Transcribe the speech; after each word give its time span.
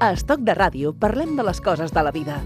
A 0.00 0.14
Estoc 0.16 0.40
de 0.48 0.54
Ràdio 0.56 0.94
parlem 0.96 1.34
de 1.36 1.44
les 1.44 1.58
coses 1.60 1.90
de 1.92 2.02
la 2.06 2.12
vida. 2.14 2.38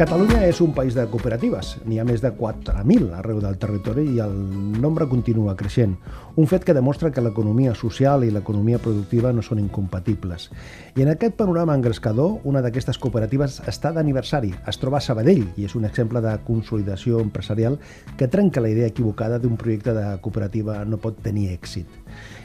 Catalunya 0.00 0.46
és 0.48 0.56
un 0.64 0.70
país 0.72 0.94
de 0.96 1.02
cooperatives. 1.12 1.74
N'hi 1.84 1.98
ha 2.00 2.06
més 2.08 2.22
de 2.24 2.30
4.000 2.32 3.10
arreu 3.18 3.36
del 3.44 3.58
territori 3.60 4.06
i 4.14 4.22
el 4.24 4.32
nombre 4.80 5.04
continua 5.10 5.52
creixent. 5.60 5.92
Un 6.40 6.48
fet 6.48 6.64
que 6.64 6.72
demostra 6.72 7.10
que 7.12 7.20
l'economia 7.20 7.74
social 7.76 8.24
i 8.24 8.30
l'economia 8.32 8.80
productiva 8.80 9.34
no 9.36 9.44
són 9.44 9.60
incompatibles. 9.60 10.48
I 10.96 11.04
en 11.04 11.12
aquest 11.12 11.36
panorama 11.36 11.76
engrescador, 11.76 12.38
una 12.48 12.64
d'aquestes 12.64 12.96
cooperatives 12.96 13.60
està 13.68 13.92
d'aniversari. 13.92 14.54
Es 14.72 14.80
troba 14.80 15.02
a 15.02 15.04
Sabadell 15.04 15.44
i 15.60 15.68
és 15.68 15.76
un 15.76 15.84
exemple 15.84 16.24
de 16.24 16.32
consolidació 16.48 17.20
empresarial 17.20 17.76
que 18.16 18.32
trenca 18.32 18.64
la 18.64 18.72
idea 18.72 18.88
equivocada 18.88 19.36
d'un 19.36 19.60
projecte 19.60 19.92
de 19.92 20.14
cooperativa 20.24 20.80
no 20.88 20.96
pot 20.96 21.20
tenir 21.20 21.50
èxit. 21.52 22.00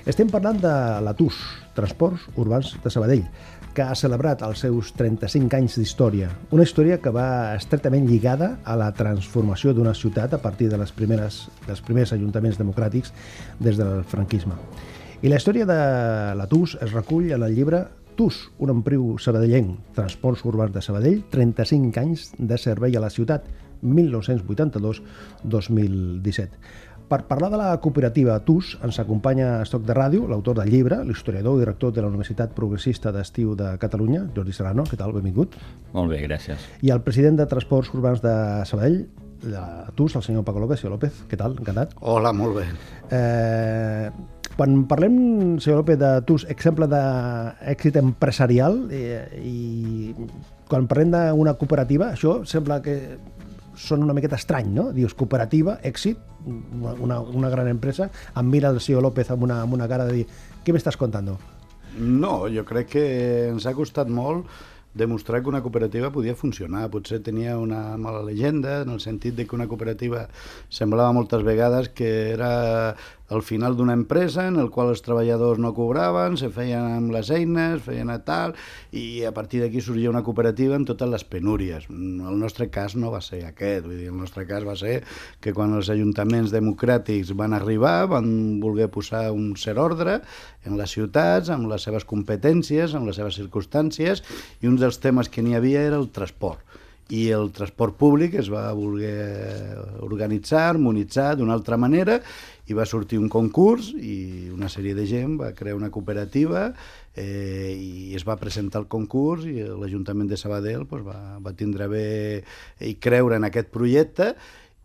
Estem 0.06 0.28
parlant 0.28 0.60
de 0.60 0.72
l'ATUS, 1.02 1.40
Transports 1.74 2.28
Urbans 2.36 2.76
de 2.84 2.92
Sabadell, 2.94 3.24
que 3.76 3.84
ha 3.84 3.96
celebrat 4.00 4.40
els 4.48 4.62
seus 4.64 4.94
35 4.96 5.58
anys 5.58 5.76
d'història. 5.78 6.30
Una 6.56 6.64
història 6.64 7.02
que 7.04 7.12
va 7.14 7.56
estretament 7.58 8.08
lligada 8.08 8.56
a 8.64 8.78
la 8.80 8.88
transformació 8.96 9.74
d'una 9.76 9.94
ciutat 9.94 10.34
a 10.34 10.40
partir 10.42 10.70
de 10.72 10.78
les 10.80 10.92
primeres, 10.96 11.50
dels 11.68 11.82
primers 11.84 12.14
ajuntaments 12.16 12.58
democràtics 12.62 13.12
des 13.60 13.78
del 13.78 14.04
franquisme. 14.08 14.56
I 15.22 15.30
la 15.30 15.36
història 15.42 15.66
de 15.68 15.80
la 16.40 16.48
TUS 16.48 16.78
es 16.82 16.92
recull 16.96 17.32
en 17.36 17.44
el 17.44 17.56
llibre 17.56 17.86
TUS, 18.16 18.48
un 18.64 18.70
empriu 18.72 19.18
sabadellenc, 19.20 19.92
Transports 19.96 20.46
Urbans 20.48 20.72
de 20.72 20.82
Sabadell, 20.82 21.24
35 21.32 22.00
anys 22.00 22.32
de 22.38 22.58
servei 22.58 22.96
a 22.96 23.02
la 23.04 23.10
ciutat, 23.12 23.44
1982-2017. 23.84 26.50
Per 27.06 27.20
parlar 27.30 27.52
de 27.54 27.58
la 27.60 27.68
cooperativa 27.78 28.40
TUS 28.42 28.72
ens 28.84 28.98
acompanya 29.02 29.60
a 29.60 29.66
Estoc 29.66 29.84
de 29.86 29.94
Ràdio 29.94 30.26
l'autor 30.30 30.58
del 30.58 30.72
llibre, 30.74 31.04
l'historiador 31.06 31.60
i 31.60 31.62
director 31.62 31.94
de 31.94 32.02
la 32.02 32.10
Universitat 32.10 32.56
Progressista 32.58 33.12
d'Estiu 33.14 33.54
de 33.60 33.76
Catalunya, 33.82 34.24
Jordi 34.34 34.56
Serrano. 34.58 34.88
Què 34.90 34.98
tal? 34.98 35.14
Benvingut. 35.14 35.54
Molt 35.94 36.10
bé, 36.10 36.24
gràcies. 36.26 36.66
I 36.82 36.90
el 36.96 37.04
president 37.06 37.38
de 37.38 37.46
Transports 37.52 37.94
Urbans 37.94 38.24
de 38.26 38.34
Sabadell, 38.66 39.04
de 39.46 39.62
TUS, 39.94 40.16
el 40.16 40.24
senyor 40.26 40.48
Paco 40.48 40.64
López. 40.64 40.82
Senyor 40.82 40.96
López, 40.96 41.22
què 41.30 41.38
tal? 41.38 41.60
Encantat. 41.60 41.94
Hola, 42.02 42.34
molt 42.34 42.58
bé. 42.58 42.66
Eh, 43.14 44.10
quan 44.58 44.88
parlem, 44.90 45.16
senyor 45.62 45.84
López, 45.84 46.02
de 46.02 46.12
TUS, 46.26 46.48
exemple 46.50 46.90
d'èxit 46.90 48.02
empresarial 48.02 48.82
eh, 48.90 49.22
i 49.46 50.16
quan 50.66 50.90
parlem 50.90 51.14
d'una 51.14 51.54
cooperativa, 51.60 52.16
això 52.16 52.40
sembla 52.50 52.82
que 52.82 52.98
són 53.78 54.04
una 54.04 54.16
miqueta 54.18 54.40
estrany, 54.40 54.70
no? 54.74 54.90
Dius, 54.96 55.16
cooperativa, 55.18 55.80
èxit, 55.84 56.22
una, 56.46 57.20
una 57.20 57.50
gran 57.54 57.68
empresa, 57.72 58.10
em 58.38 58.48
mira 58.50 58.72
el 58.74 58.80
senyor 58.84 59.04
López 59.06 59.32
amb 59.34 59.48
una, 59.48 59.62
amb 59.66 59.78
una 59.78 59.90
cara 59.92 60.06
de 60.08 60.22
dir, 60.22 60.30
què 60.66 60.76
m'estàs 60.76 60.98
contant? 61.00 61.36
No, 61.96 62.34
jo 62.52 62.66
crec 62.68 62.96
que 62.96 63.06
ens 63.52 63.66
ha 63.66 63.76
costat 63.78 64.10
molt 64.12 64.50
demostrar 64.96 65.42
que 65.44 65.50
una 65.50 65.62
cooperativa 65.62 66.10
podia 66.10 66.36
funcionar. 66.40 66.88
Potser 66.90 67.20
tenia 67.22 67.58
una 67.60 67.98
mala 68.00 68.24
llegenda, 68.24 68.82
en 68.82 68.94
el 68.96 69.02
sentit 69.04 69.36
de 69.36 69.46
que 69.46 69.56
una 69.56 69.68
cooperativa 69.68 70.26
semblava 70.70 71.14
moltes 71.14 71.44
vegades 71.44 71.92
que 71.92 72.32
era 72.32 72.96
el 73.30 73.42
final 73.42 73.76
d'una 73.76 73.94
empresa 73.98 74.48
en 74.48 74.60
el 74.62 74.70
qual 74.70 74.92
els 74.94 75.02
treballadors 75.06 75.60
no 75.62 75.74
cobraven, 75.78 76.38
se 76.38 76.52
feien 76.54 76.86
amb 76.98 77.14
les 77.16 77.32
eines, 77.34 77.82
feien 77.86 78.12
a 78.14 78.20
tal, 78.28 78.54
i 78.94 79.24
a 79.26 79.34
partir 79.34 79.64
d'aquí 79.64 79.82
sorgia 79.82 80.12
una 80.12 80.24
cooperativa 80.26 80.78
amb 80.78 80.88
totes 80.90 81.10
les 81.10 81.26
penúries. 81.26 81.88
El 81.90 82.38
nostre 82.42 82.70
cas 82.74 82.96
no 83.00 83.12
va 83.14 83.24
ser 83.26 83.42
aquest, 83.48 83.88
vull 83.88 83.98
dir, 83.98 84.12
el 84.14 84.20
nostre 84.20 84.46
cas 84.50 84.68
va 84.68 84.78
ser 84.78 85.00
que 85.42 85.56
quan 85.58 85.74
els 85.78 85.90
ajuntaments 85.94 86.54
democràtics 86.54 87.34
van 87.38 87.58
arribar, 87.58 87.98
van 88.14 88.60
voler 88.62 88.92
posar 88.94 89.28
un 89.34 89.56
cert 89.58 89.82
ordre 89.82 90.20
en 90.66 90.78
les 90.78 90.94
ciutats, 90.94 91.50
amb 91.50 91.70
les 91.72 91.86
seves 91.86 92.06
competències, 92.06 92.94
amb 92.94 93.10
les 93.10 93.18
seves 93.18 93.42
circumstàncies, 93.42 94.24
i 94.62 94.70
un 94.70 94.78
dels 94.82 95.02
temes 95.02 95.30
que 95.30 95.42
n'hi 95.46 95.58
havia 95.58 95.86
era 95.90 96.02
el 96.02 96.12
transport 96.14 96.65
i 97.14 97.28
el 97.30 97.52
transport 97.54 97.98
públic 98.00 98.34
es 98.40 98.50
va 98.50 98.72
voler 98.74 99.78
organitzar, 100.06 100.72
harmonitzar 100.72 101.36
d'una 101.38 101.54
altra 101.54 101.78
manera 101.78 102.18
i 102.66 102.74
va 102.74 102.88
sortir 102.90 103.20
un 103.22 103.30
concurs 103.30 103.92
i 103.94 104.50
una 104.54 104.70
sèrie 104.74 104.96
de 104.98 105.06
gent 105.06 105.36
va 105.38 105.52
crear 105.54 105.78
una 105.78 105.92
cooperativa 105.94 106.72
eh, 107.14 107.78
i 107.78 108.16
es 108.18 108.26
va 108.26 108.40
presentar 108.42 108.82
el 108.82 108.90
concurs 108.90 109.46
i 109.46 109.62
l'Ajuntament 109.62 110.32
de 110.32 110.40
Sabadell 110.42 110.88
pues, 110.90 111.06
va, 111.06 111.38
va 111.38 111.54
tindre 111.54 111.88
bé 111.92 112.08
i 112.82 112.96
creure 112.98 113.38
en 113.38 113.46
aquest 113.46 113.70
projecte 113.70 114.34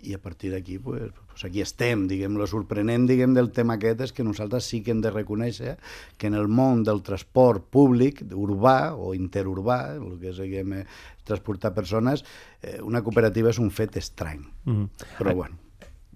i 0.02 0.14
a 0.14 0.20
partir 0.22 0.50
d'aquí 0.52 0.78
pues, 0.78 1.12
pues 1.28 1.44
aquí 1.44 1.60
estem, 1.60 2.06
diguem, 2.08 2.36
lo 2.38 2.46
sorprenent 2.50 3.06
diguem, 3.08 3.34
del 3.36 3.50
tema 3.52 3.76
aquest 3.78 4.04
és 4.08 4.12
que 4.16 4.26
nosaltres 4.26 4.68
sí 4.68 4.82
que 4.84 4.94
hem 4.94 5.00
de 5.04 5.12
reconèixer 5.14 5.76
que 6.18 6.30
en 6.30 6.36
el 6.38 6.48
món 6.48 6.84
del 6.84 7.02
transport 7.06 7.70
públic, 7.72 8.22
urbà 8.34 8.92
o 8.96 9.14
interurbà, 9.14 9.80
el 9.96 10.18
que 10.20 10.30
és 10.32 10.38
diguem, 10.40 10.80
eh, 10.80 10.84
transportar 11.24 11.74
persones, 11.74 12.24
eh, 12.62 12.78
una 12.82 13.02
cooperativa 13.02 13.50
és 13.50 13.58
un 13.58 13.70
fet 13.70 13.96
estrany. 13.96 14.40
Mm 14.64 14.76
-hmm. 14.76 14.88
Però 15.18 15.34
bueno. 15.34 15.56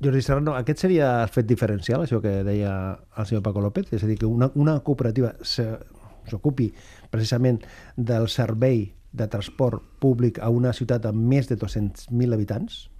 Jordi 0.02 0.22
Serrano, 0.22 0.54
aquest 0.58 0.80
seria 0.80 1.22
el 1.22 1.28
fet 1.28 1.46
diferencial, 1.46 2.02
això 2.02 2.20
que 2.20 2.42
deia 2.44 2.98
el 3.16 3.26
senyor 3.26 3.42
Paco 3.42 3.60
López? 3.60 3.92
És 3.92 4.02
a 4.02 4.06
dir, 4.06 4.18
que 4.18 4.26
una, 4.26 4.50
una 4.54 4.80
cooperativa 4.80 5.36
s'ocupi 5.40 6.72
precisament 7.10 7.62
del 7.96 8.28
servei 8.28 8.92
de 9.12 9.28
transport 9.30 9.82
públic 10.00 10.40
a 10.42 10.50
una 10.50 10.72
ciutat 10.72 11.06
amb 11.06 11.22
més 11.30 11.48
de 11.48 11.56
200.000 11.56 12.34
habitants? 12.34 12.90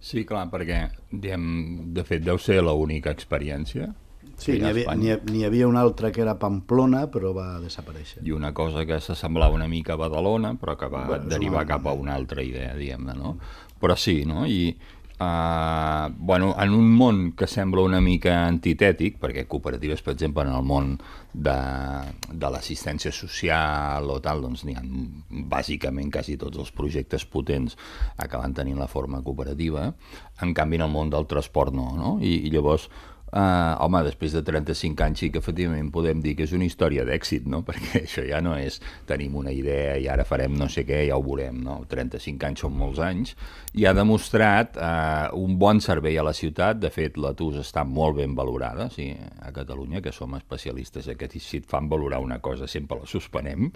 Sí, 0.00 0.24
clar, 0.24 0.46
perquè, 0.48 0.86
diem, 1.12 1.42
de 1.94 2.04
fet, 2.08 2.24
deu 2.24 2.38
ser 2.40 2.62
l'única 2.64 3.12
experiència. 3.12 3.90
Sí, 4.40 4.54
n'hi 4.56 4.70
havia, 4.70 5.18
hi 5.20 5.42
havia 5.44 5.66
una 5.68 5.82
altra 5.84 6.08
que 6.12 6.22
era 6.24 6.38
Pamplona, 6.40 7.02
però 7.12 7.34
va 7.36 7.58
desaparèixer. 7.60 8.22
I 8.24 8.32
una 8.32 8.54
cosa 8.56 8.86
que 8.88 8.96
s'assemblava 9.04 9.58
una 9.58 9.68
mica 9.68 9.94
a 9.94 10.00
Badalona, 10.00 10.54
però 10.60 10.78
que 10.80 10.88
va 10.88 11.04
bueno, 11.10 11.28
derivar 11.28 11.66
cap 11.68 11.84
a 11.86 11.92
una 11.92 12.14
altra 12.16 12.40
idea, 12.44 12.72
diguem-ne, 12.78 13.16
no? 13.18 13.34
Però 13.80 13.96
sí, 14.00 14.22
no? 14.28 14.46
I, 14.48 14.72
Uh, 15.20 16.08
bueno, 16.16 16.54
en 16.58 16.70
un 16.72 16.86
món 16.96 17.32
que 17.36 17.44
sembla 17.44 17.82
una 17.84 17.98
mica 18.00 18.38
antitètic, 18.46 19.18
perquè 19.20 19.42
cooperatives, 19.44 20.00
per 20.00 20.14
exemple, 20.14 20.46
en 20.46 20.54
el 20.56 20.64
món 20.64 20.94
de, 21.34 21.56
de 22.32 22.48
l'assistència 22.54 23.12
social 23.12 24.08
o 24.08 24.16
tal, 24.24 24.40
doncs 24.40 24.64
n'hi 24.64 24.78
ha 24.80 24.84
bàsicament 25.52 26.08
quasi 26.14 26.38
tots 26.40 26.56
els 26.64 26.72
projectes 26.72 27.28
potents 27.28 27.76
acaben 28.16 28.56
tenint 28.56 28.80
la 28.80 28.88
forma 28.88 29.20
cooperativa, 29.20 29.90
en 30.40 30.56
canvi 30.56 30.80
en 30.80 30.86
el 30.88 30.94
món 30.94 31.12
del 31.12 31.28
transport 31.28 31.76
no, 31.76 31.90
no? 32.00 32.16
I, 32.24 32.38
i 32.48 32.54
llavors 32.56 32.88
Uh, 33.30 33.76
home, 33.84 34.00
després 34.02 34.32
de 34.34 34.40
35 34.42 35.04
anys 35.06 35.20
sí 35.22 35.28
que 35.30 35.38
efectivament 35.38 35.92
podem 35.94 36.18
dir 36.22 36.32
que 36.34 36.48
és 36.48 36.54
una 36.56 36.66
història 36.66 37.04
d'èxit, 37.06 37.44
no? 37.46 37.60
perquè 37.68 38.02
això 38.02 38.24
ja 38.26 38.40
no 38.42 38.56
és 38.58 38.80
tenim 39.06 39.36
una 39.38 39.52
idea 39.54 39.94
i 40.02 40.08
ara 40.10 40.26
farem 40.26 40.56
no 40.58 40.66
sé 40.72 40.82
què, 40.88 41.04
ja 41.06 41.18
ho 41.18 41.22
veurem, 41.22 41.60
no? 41.62 41.80
35 41.90 42.48
anys 42.48 42.64
són 42.66 42.74
molts 42.74 42.98
anys, 43.06 43.36
i 43.78 43.86
ha 43.86 43.94
demostrat 43.94 44.74
uh, 44.74 45.30
un 45.38 45.54
bon 45.62 45.78
servei 45.84 46.18
a 46.18 46.26
la 46.26 46.34
ciutat, 46.34 46.80
de 46.82 46.90
fet 46.90 47.20
la 47.22 47.30
TUS 47.38 47.60
està 47.62 47.86
molt 47.86 48.18
ben 48.18 48.34
valorada, 48.34 48.88
sí, 48.90 49.12
a 49.38 49.54
Catalunya, 49.54 50.02
que 50.02 50.14
som 50.14 50.34
especialistes 50.34 51.06
que 51.20 51.30
si 51.38 51.62
et 51.62 51.70
fan 51.70 51.88
valorar 51.88 52.18
una 52.24 52.40
cosa 52.42 52.66
sempre 52.66 52.98
la 52.98 53.06
suspenem, 53.06 53.70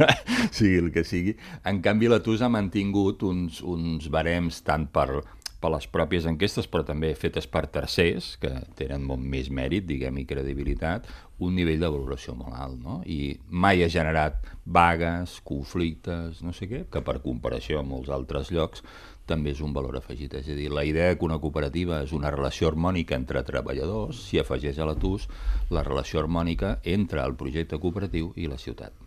sigui 0.56 0.80
el 0.80 0.92
que 0.94 1.04
sigui, 1.04 1.36
en 1.68 1.84
canvi 1.84 2.08
la 2.08 2.22
TUS 2.24 2.40
ha 2.40 2.52
mantingut 2.52 3.24
uns, 3.28 3.60
uns 3.60 4.08
barems 4.08 4.64
tant 4.64 4.88
per 4.88 5.24
per 5.64 5.72
les 5.72 5.86
pròpies 5.88 6.26
enquestes, 6.28 6.66
però 6.68 6.84
també 6.84 7.14
fetes 7.16 7.46
per 7.48 7.64
tercers, 7.72 8.34
que 8.42 8.50
tenen 8.76 9.06
molt 9.08 9.24
més 9.24 9.48
mèrit, 9.48 9.86
diguem, 9.88 10.20
i 10.20 10.26
credibilitat, 10.28 11.08
un 11.44 11.56
nivell 11.56 11.80
de 11.80 11.88
valoració 11.88 12.34
molt 12.36 12.58
alt, 12.60 12.76
no? 12.84 12.98
I 13.08 13.38
mai 13.48 13.80
ha 13.82 13.88
generat 13.88 14.44
vagues, 14.64 15.38
conflictes, 15.48 16.42
no 16.44 16.52
sé 16.52 16.68
què, 16.68 16.84
que 16.92 17.02
per 17.06 17.22
comparació 17.24 17.80
amb 17.80 17.94
molts 17.94 18.12
altres 18.12 18.52
llocs 18.52 18.84
també 19.24 19.54
és 19.54 19.62
un 19.64 19.72
valor 19.72 19.96
afegit. 19.96 20.36
És 20.36 20.50
a 20.52 20.58
dir, 20.58 20.68
la 20.68 20.84
idea 20.84 21.16
que 21.16 21.24
una 21.24 21.40
cooperativa 21.40 22.02
és 22.04 22.12
una 22.12 22.32
relació 22.34 22.68
harmònica 22.68 23.16
entre 23.16 23.44
treballadors, 23.48 24.20
si 24.28 24.42
afegeix 24.42 24.78
a 24.78 24.90
la 24.90 24.98
TUS 25.00 25.30
la 25.72 25.86
relació 25.86 26.20
harmònica 26.20 26.76
entre 26.84 27.24
el 27.24 27.40
projecte 27.40 27.80
cooperatiu 27.80 28.34
i 28.36 28.52
la 28.52 28.60
ciutat. 28.60 29.03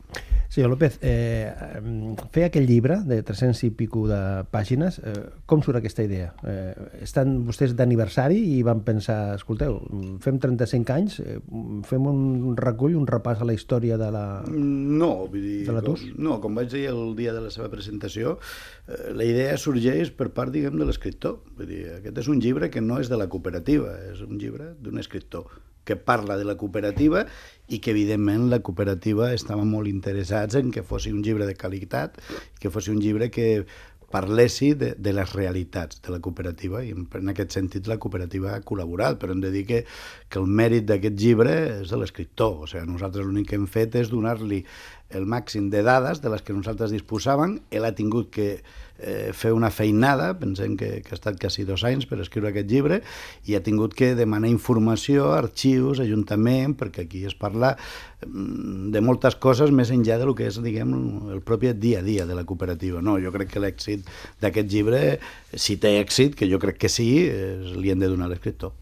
Senyor 0.58 0.72
López, 0.72 0.98
eh, 1.04 1.54
fer 2.34 2.48
aquell 2.48 2.66
llibre 2.66 2.96
de 3.06 3.20
300 3.22 3.60
i 3.68 3.70
pico 3.78 4.08
de 4.10 4.18
pàgines, 4.50 4.96
eh, 5.04 5.12
com 5.46 5.62
surt 5.62 5.78
aquesta 5.78 6.02
idea? 6.02 6.32
Eh, 6.42 7.04
estan 7.06 7.44
vostès 7.46 7.76
d'aniversari 7.78 8.40
i 8.56 8.64
van 8.66 8.82
pensar, 8.82 9.36
escolteu, 9.36 9.78
fem 10.24 10.40
35 10.42 10.96
anys, 10.96 11.20
eh, 11.20 11.38
fem 11.86 12.08
un 12.10 12.56
recull, 12.58 12.96
un 12.98 13.06
repàs 13.06 13.44
a 13.44 13.46
la 13.46 13.54
història 13.54 14.00
de 14.02 14.10
la 14.10 14.26
No, 14.48 15.28
vull 15.28 15.46
dir, 15.46 15.68
de 15.68 15.78
la 15.78 15.86
TUS? 15.86 16.08
Com, 16.08 16.24
no, 16.24 16.40
com 16.42 16.56
vaig 16.56 16.72
dir 16.74 16.88
el 16.90 17.16
dia 17.16 17.34
de 17.38 17.42
la 17.46 17.54
seva 17.54 17.70
presentació, 17.70 18.40
eh, 18.88 19.14
la 19.14 19.30
idea 19.30 19.58
sorgeix 19.58 20.10
per 20.10 20.32
part, 20.32 20.52
diguem, 20.52 20.80
de 20.80 20.90
l'escriptor. 20.90 21.42
Vull 21.54 21.68
dir, 21.68 21.84
aquest 22.00 22.18
és 22.18 22.28
un 22.34 22.42
llibre 22.42 22.72
que 22.72 22.82
no 22.82 22.98
és 22.98 23.10
de 23.10 23.18
la 23.18 23.28
cooperativa, 23.28 23.94
és 24.10 24.26
un 24.26 24.40
llibre 24.40 24.74
d'un 24.82 24.98
escriptor 24.98 25.46
que 25.88 25.96
parla 25.96 26.38
de 26.38 26.46
la 26.48 26.58
cooperativa 26.60 27.26
i 27.72 27.80
que, 27.80 27.96
evidentment, 27.96 28.50
la 28.52 28.60
cooperativa 28.60 29.32
estava 29.36 29.66
molt 29.68 29.88
interessats 29.90 30.60
en 30.60 30.72
que 30.76 30.84
fos 30.84 31.08
un 31.08 31.24
llibre 31.24 31.48
de 31.48 31.56
qualitat, 31.56 32.20
que 32.60 32.72
fos 32.74 32.92
un 32.92 33.00
llibre 33.00 33.32
que 33.32 33.66
parlessi 34.12 34.74
de, 34.74 34.94
de 34.96 35.12
les 35.14 35.34
realitats 35.36 36.00
de 36.02 36.14
la 36.14 36.22
cooperativa 36.24 36.80
i 36.86 36.94
en 36.96 37.32
aquest 37.34 37.58
sentit 37.58 37.90
la 37.92 37.98
cooperativa 38.00 38.54
ha 38.56 38.64
col·laborat, 38.64 39.18
però 39.20 39.36
hem 39.36 39.42
de 39.44 39.52
dir 39.52 39.66
que, 39.68 39.82
que 40.32 40.40
el 40.40 40.48
mèrit 40.48 40.88
d'aquest 40.88 41.18
llibre 41.20 41.56
és 41.82 41.92
de 41.92 42.00
l'escriptor, 42.00 42.64
o 42.64 42.70
sigui, 42.72 42.86
nosaltres 42.88 43.28
l'únic 43.28 43.52
que 43.52 43.60
hem 43.60 43.68
fet 43.68 44.00
és 44.00 44.12
donar-li 44.14 44.64
el 45.18 45.28
màxim 45.28 45.68
de 45.74 45.84
dades 45.84 46.24
de 46.24 46.32
les 46.32 46.44
que 46.44 46.56
nosaltres 46.56 46.96
disposàvem, 46.96 47.60
ell 47.72 47.88
ha 47.88 47.96
tingut 47.96 48.32
que 48.32 48.50
eh, 49.00 49.32
fer 49.34 49.54
una 49.56 49.70
feinada, 49.74 50.32
pensem 50.40 50.76
que, 50.80 50.90
que 51.06 51.14
ha 51.14 51.18
estat 51.18 51.40
quasi 51.42 51.66
dos 51.68 51.84
anys 51.88 52.08
per 52.10 52.20
escriure 52.24 52.52
aquest 52.52 52.70
llibre, 52.72 53.02
i 53.46 53.56
ha 53.58 53.64
tingut 53.66 53.96
que 53.98 54.14
demanar 54.18 54.52
informació, 54.52 55.32
arxius, 55.38 56.02
ajuntament, 56.04 56.76
perquè 56.80 57.06
aquí 57.08 57.24
es 57.30 57.38
parla 57.38 57.76
mm, 58.26 58.90
de 58.96 59.04
moltes 59.06 59.38
coses 59.42 59.72
més 59.72 59.92
enllà 59.94 60.20
de 60.22 60.30
lo 60.30 60.36
que 60.38 60.50
és, 60.50 60.60
diguem, 60.64 60.94
el 61.34 61.42
propi 61.46 61.74
dia 61.78 62.02
a 62.02 62.06
dia 62.06 62.26
de 62.26 62.36
la 62.36 62.46
cooperativa. 62.48 63.02
No, 63.02 63.18
jo 63.22 63.34
crec 63.36 63.54
que 63.54 63.64
l'èxit 63.64 64.08
d'aquest 64.42 64.70
llibre, 64.72 65.02
si 65.54 65.78
té 65.82 65.98
èxit, 66.02 66.36
que 66.38 66.50
jo 66.50 66.60
crec 66.62 66.80
que 66.82 66.92
sí, 66.92 67.10
es, 67.28 67.74
li 67.78 67.94
hem 67.94 68.04
de 68.04 68.12
donar 68.12 68.30
a 68.30 68.34
l'escriptor. 68.34 68.76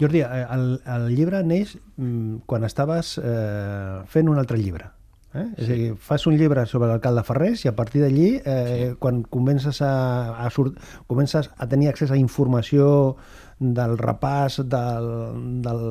Jordi, 0.00 0.24
eh, 0.24 0.46
el, 0.50 0.64
el 0.86 1.10
llibre 1.14 1.42
neix 1.46 1.76
mm, 1.96 2.42
quan 2.50 2.66
estaves 2.66 3.18
eh, 3.22 4.00
fent 4.10 4.32
un 4.32 4.40
altre 4.40 4.58
llibre. 4.58 4.90
Eh? 5.34 5.44
Sí. 5.56 5.62
És 5.62 5.68
a 5.68 5.76
dir, 5.78 5.90
fas 5.94 6.26
un 6.26 6.36
llibre 6.38 6.64
sobre 6.66 6.88
l'alcalde 6.90 7.22
Ferrés 7.26 7.64
i 7.64 7.70
a 7.70 7.74
partir 7.78 8.02
d'allí, 8.02 8.30
eh, 8.40 8.54
sí. 8.66 8.96
quan 9.02 9.22
comences 9.22 9.78
a, 9.86 9.92
a, 10.42 10.50
surt, 10.50 10.80
comences 11.10 11.52
a 11.56 11.68
tenir 11.70 11.90
accés 11.90 12.10
a 12.10 12.18
informació 12.18 12.90
del 13.60 13.98
repàs 14.00 14.62
dels 14.64 15.60
del, 15.62 15.82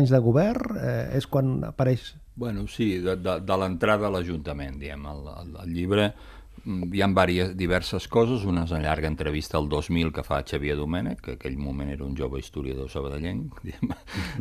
anys 0.00 0.14
de 0.14 0.22
govern, 0.24 0.78
eh, 0.80 1.02
és 1.18 1.28
quan 1.30 1.58
apareix... 1.68 2.14
Bueno, 2.36 2.66
sí, 2.68 2.96
de, 3.04 3.14
de, 3.20 3.38
de 3.44 3.56
l'entrada 3.60 4.08
a 4.08 4.12
l'Ajuntament, 4.12 4.80
diem. 4.80 5.06
El, 5.08 5.22
el, 5.40 5.54
el 5.62 5.70
llibre 5.72 6.10
hi 6.64 7.02
ha 7.02 7.08
diverses, 7.08 7.52
diverses 7.58 8.06
coses, 8.08 8.44
una 8.48 8.64
és 8.64 8.72
una 8.72 8.82
llarga 8.82 9.08
entrevista 9.10 9.58
al 9.58 9.68
2000 9.68 10.12
que 10.14 10.24
fa 10.26 10.40
Xavier 10.46 10.76
Domènech, 10.78 11.20
que 11.22 11.34
aquell 11.36 11.58
moment 11.58 11.90
era 11.92 12.04
un 12.06 12.16
jove 12.18 12.40
historiador 12.40 12.90
sabadellenc, 12.90 13.60
diguem, 13.66 13.92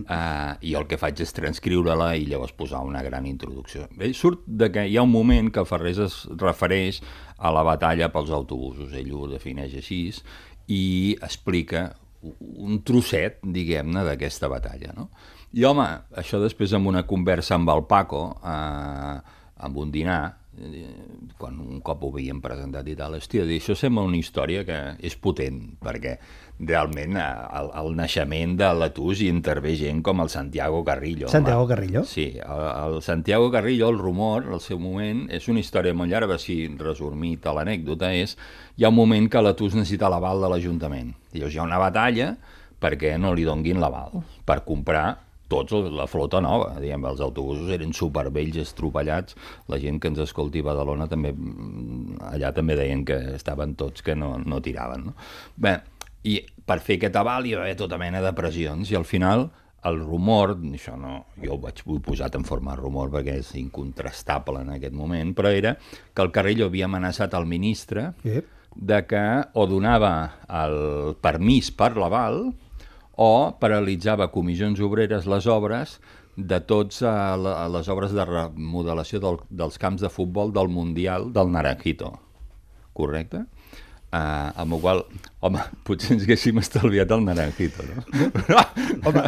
uh, 0.06 0.56
i 0.62 0.76
el 0.80 0.88
que 0.90 1.00
faig 1.02 1.22
és 1.26 1.36
transcriure-la 1.38 2.14
i 2.16 2.26
llavors 2.30 2.56
posar 2.58 2.82
una 2.88 3.04
gran 3.06 3.28
introducció. 3.30 3.90
Bé, 3.98 4.14
surt 4.14 4.46
de 4.48 4.72
que 4.74 4.88
hi 4.88 4.98
ha 4.98 5.06
un 5.06 5.14
moment 5.14 5.52
que 5.54 5.66
Ferrés 5.68 6.02
es 6.06 6.18
refereix 6.42 7.02
a 7.38 7.52
la 7.54 7.66
batalla 7.68 8.12
pels 8.14 8.34
autobusos, 8.34 8.96
ell 8.96 9.14
ho 9.14 9.28
defineix 9.32 9.76
així, 9.82 10.02
i 10.72 10.84
explica 11.22 11.92
un 12.26 12.80
trosset, 12.86 13.38
diguem-ne, 13.44 14.02
d'aquesta 14.08 14.50
batalla, 14.50 14.94
no? 14.98 15.10
I 15.56 15.64
home, 15.64 15.86
això 16.20 16.40
després 16.42 16.74
amb 16.76 16.90
una 16.90 17.06
conversa 17.08 17.56
amb 17.56 17.70
el 17.72 17.86
Paco, 17.88 18.26
eh, 18.44 19.36
amb 19.68 19.78
un 19.80 19.92
dinar, 19.94 20.24
quan 21.38 21.60
un 21.60 21.82
cop 21.86 22.04
ho 22.04 22.10
havíem 22.14 22.42
presentat 22.44 22.88
i 22.88 22.96
tal, 22.98 23.18
hòstia, 23.18 23.46
això 23.58 23.76
sembla 23.78 24.06
una 24.08 24.18
història 24.18 24.64
que 24.68 24.80
és 25.04 25.16
potent, 25.20 25.62
perquè 25.84 26.16
realment 26.60 27.18
al, 27.20 27.70
al 27.76 27.92
naixement 27.98 28.56
de 28.60 28.70
l'Atus 28.78 29.24
hi 29.24 29.28
intervé 29.32 29.74
gent 29.76 30.00
com 30.06 30.24
el 30.24 30.32
Santiago 30.32 30.84
Carrillo. 30.88 31.28
Santiago 31.32 31.66
home. 31.66 31.74
Carrillo? 31.74 32.06
Sí, 32.08 32.30
el, 32.40 32.64
el 32.86 33.02
Santiago 33.04 33.52
Carrillo, 33.52 33.90
el 33.92 34.00
rumor, 34.00 34.48
al 34.52 34.64
seu 34.64 34.80
moment, 34.80 35.26
és 35.36 35.50
una 35.52 35.60
història 35.64 35.96
molt 35.98 36.14
llarga, 36.14 36.40
si 36.40 36.64
resumit 36.80 37.46
a 37.46 37.56
l'anècdota, 37.58 38.14
és 38.16 38.38
hi 38.78 38.86
ha 38.86 38.94
un 38.94 39.00
moment 39.02 39.28
que 39.32 39.44
l'Atus 39.44 39.76
necessita 39.76 40.12
l'aval 40.12 40.46
de 40.46 40.54
l'Ajuntament. 40.54 41.12
Llavors 41.36 41.56
hi 41.56 41.60
ha 41.60 41.68
una 41.68 41.82
batalla 41.82 42.36
perquè 42.80 43.16
no 43.20 43.34
li 43.34 43.46
donguin 43.48 43.80
l'aval 43.82 44.22
per 44.46 44.62
comprar 44.68 45.25
tots 45.52 45.76
la 45.94 46.08
flota 46.10 46.42
nova, 46.44 46.74
diguem, 46.82 47.06
els 47.10 47.22
autobusos 47.22 47.70
eren 47.76 47.94
supervells, 47.94 48.58
estropellats, 48.64 49.38
la 49.72 49.80
gent 49.82 50.00
que 50.02 50.10
ens 50.12 50.22
escolti 50.24 50.64
a 50.64 50.70
Badalona 50.70 51.10
també, 51.12 51.34
mm, 51.34 52.22
allà 52.32 52.54
també 52.56 52.78
deien 52.80 53.06
que 53.06 53.18
estaven 53.36 53.76
tots 53.76 54.02
que 54.06 54.16
no, 54.16 54.36
no 54.46 54.62
tiraven, 54.62 55.12
no? 55.12 55.16
Bé, 55.56 55.78
i 56.26 56.40
per 56.66 56.80
fer 56.82 56.98
aquest 56.98 57.20
aval 57.22 57.46
hi 57.46 57.54
va 57.54 57.68
haver 57.68 57.78
tota 57.78 58.00
mena 58.02 58.22
de 58.26 58.34
pressions, 58.34 58.90
i 58.90 58.98
al 58.98 59.06
final 59.06 59.50
el 59.86 60.00
rumor, 60.02 60.56
això 60.74 60.96
no, 60.98 61.28
jo 61.42 61.56
ho 61.56 61.60
vaig 61.62 61.84
ho 61.86 61.98
he 61.98 62.02
posat 62.04 62.36
en 62.40 62.46
forma 62.48 62.74
de 62.74 62.82
rumor 62.82 63.12
perquè 63.14 63.38
és 63.42 63.52
incontrastable 63.60 64.64
en 64.66 64.74
aquest 64.76 64.96
moment, 64.98 65.36
però 65.38 65.52
era 65.54 65.76
que 65.78 66.26
el 66.26 66.34
Carrillo 66.34 66.72
havia 66.72 66.90
amenaçat 66.90 67.36
al 67.38 67.46
ministre 67.46 68.10
yep. 68.26 68.50
de 68.76 69.02
que 69.06 69.26
o 69.54 69.68
donava 69.70 70.14
el 70.64 70.80
permís 71.22 71.70
per 71.70 71.94
l'aval, 72.00 72.48
o 73.16 73.56
paralitzava 73.60 74.32
comissions 74.32 74.82
obreres 74.84 75.28
les 75.30 75.48
obres 75.48 76.00
de 76.36 76.60
tots 76.60 77.02
a 77.08 77.36
les 77.72 77.88
obres 77.90 78.12
de 78.12 78.26
remodelació 78.28 79.22
del, 79.24 79.40
dels 79.50 79.80
camps 79.80 80.04
de 80.04 80.12
futbol 80.12 80.52
del 80.56 80.68
Mundial 80.68 81.32
del 81.34 81.52
Naranjito. 81.52 82.12
Correcte? 82.94 83.46
Uh, 84.16 84.48
amb 84.62 84.78
el 84.78 84.80
qual, 84.80 85.02
home, 85.44 85.60
potser 85.88 86.14
ens 86.16 86.24
haguéssim 86.24 86.60
estalviat 86.62 87.10
el 87.12 87.26
naranjito, 87.26 87.84
no? 87.84 88.04
home, 89.10 89.24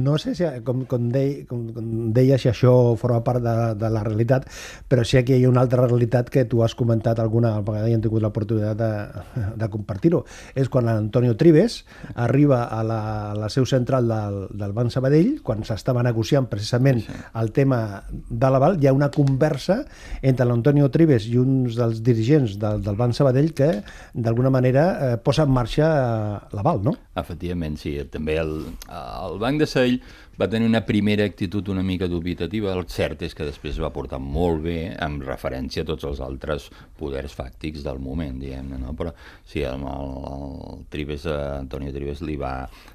no 0.00 0.14
sé 0.22 0.32
si, 0.38 0.46
com, 0.64 0.86
com, 0.88 1.10
dei, 1.12 1.42
com, 1.48 1.66
com 1.74 1.90
deia, 2.16 2.38
si 2.40 2.48
això 2.48 2.72
forma 3.00 3.20
part 3.26 3.44
de, 3.44 3.54
de 3.76 3.90
la 3.92 4.04
realitat, 4.06 4.46
però 4.88 5.04
sí 5.04 5.20
que 5.26 5.36
hi 5.36 5.44
ha 5.44 5.50
una 5.50 5.60
altra 5.66 5.84
realitat 5.84 6.30
que 6.32 6.46
tu 6.48 6.62
has 6.64 6.74
comentat 6.78 7.20
alguna 7.20 7.52
vegada 7.66 7.90
i 7.90 7.96
hem 7.96 8.04
tingut 8.04 8.24
l'oportunitat 8.24 8.80
de, 8.80 9.44
de 9.60 9.68
compartir-ho. 9.74 10.22
És 10.56 10.72
quan 10.72 10.88
l'Antonio 10.88 11.36
Trives 11.36 11.82
arriba 12.14 12.62
a 12.72 12.80
la, 12.86 13.00
a 13.34 13.36
la 13.36 13.52
seu 13.52 13.68
central 13.68 14.08
del, 14.08 14.40
del 14.62 14.74
Banc 14.76 14.94
Sabadell, 14.94 15.36
quan 15.44 15.60
s'estava 15.68 16.06
negociant 16.06 16.48
precisament 16.48 17.04
sí. 17.04 17.20
el 17.42 17.52
tema 17.52 17.82
de 18.08 18.48
l'aval, 18.48 18.80
hi 18.80 18.88
ha 18.88 18.96
una 18.96 19.10
conversa 19.12 19.82
entre 20.22 20.48
l'Antonio 20.48 20.88
Trives 20.88 21.28
i 21.28 21.36
uns 21.42 21.76
dels 21.76 22.00
dirigents 22.06 22.56
del, 22.62 22.80
del 22.86 22.96
Banc 22.96 23.18
Sabadell 23.18 23.52
que 23.52 23.70
d'alguna 24.14 24.50
manera 24.50 24.86
eh, 24.90 25.16
posa 25.22 25.46
en 25.48 25.54
marxa 25.54 25.90
eh, 25.90 26.56
l'aval, 26.56 26.82
no? 26.84 26.96
Efectivament, 27.20 27.78
sí. 27.80 27.96
També 28.10 28.38
el, 28.40 28.56
el 28.88 29.38
Banc 29.42 29.62
de 29.62 29.68
Sabell 29.70 30.00
va 30.40 30.48
tenir 30.48 30.68
una 30.68 30.80
primera 30.86 31.24
actitud 31.24 31.68
una 31.68 31.82
mica 31.82 32.08
dubitativa, 32.08 32.72
el 32.72 32.86
cert 32.88 33.26
és 33.26 33.34
que 33.36 33.44
després 33.44 33.80
va 33.82 33.90
portar 33.92 34.20
molt 34.22 34.62
bé 34.64 34.78
amb 34.96 35.20
referència 35.26 35.84
a 35.84 35.88
tots 35.90 36.06
els 36.08 36.22
altres 36.24 36.70
poders 36.96 37.34
fàctics 37.36 37.84
del 37.84 38.00
moment, 38.00 38.38
diguem-ne, 38.40 38.78
no? 38.80 38.94
però 38.96 39.12
sí, 39.44 39.60
el, 39.68 39.84
el, 39.84 40.14
el 40.30 40.86
Trives, 40.92 41.26
Antonio 41.28 41.92
Trives 41.92 42.22
li 42.24 42.38
va 42.40 42.54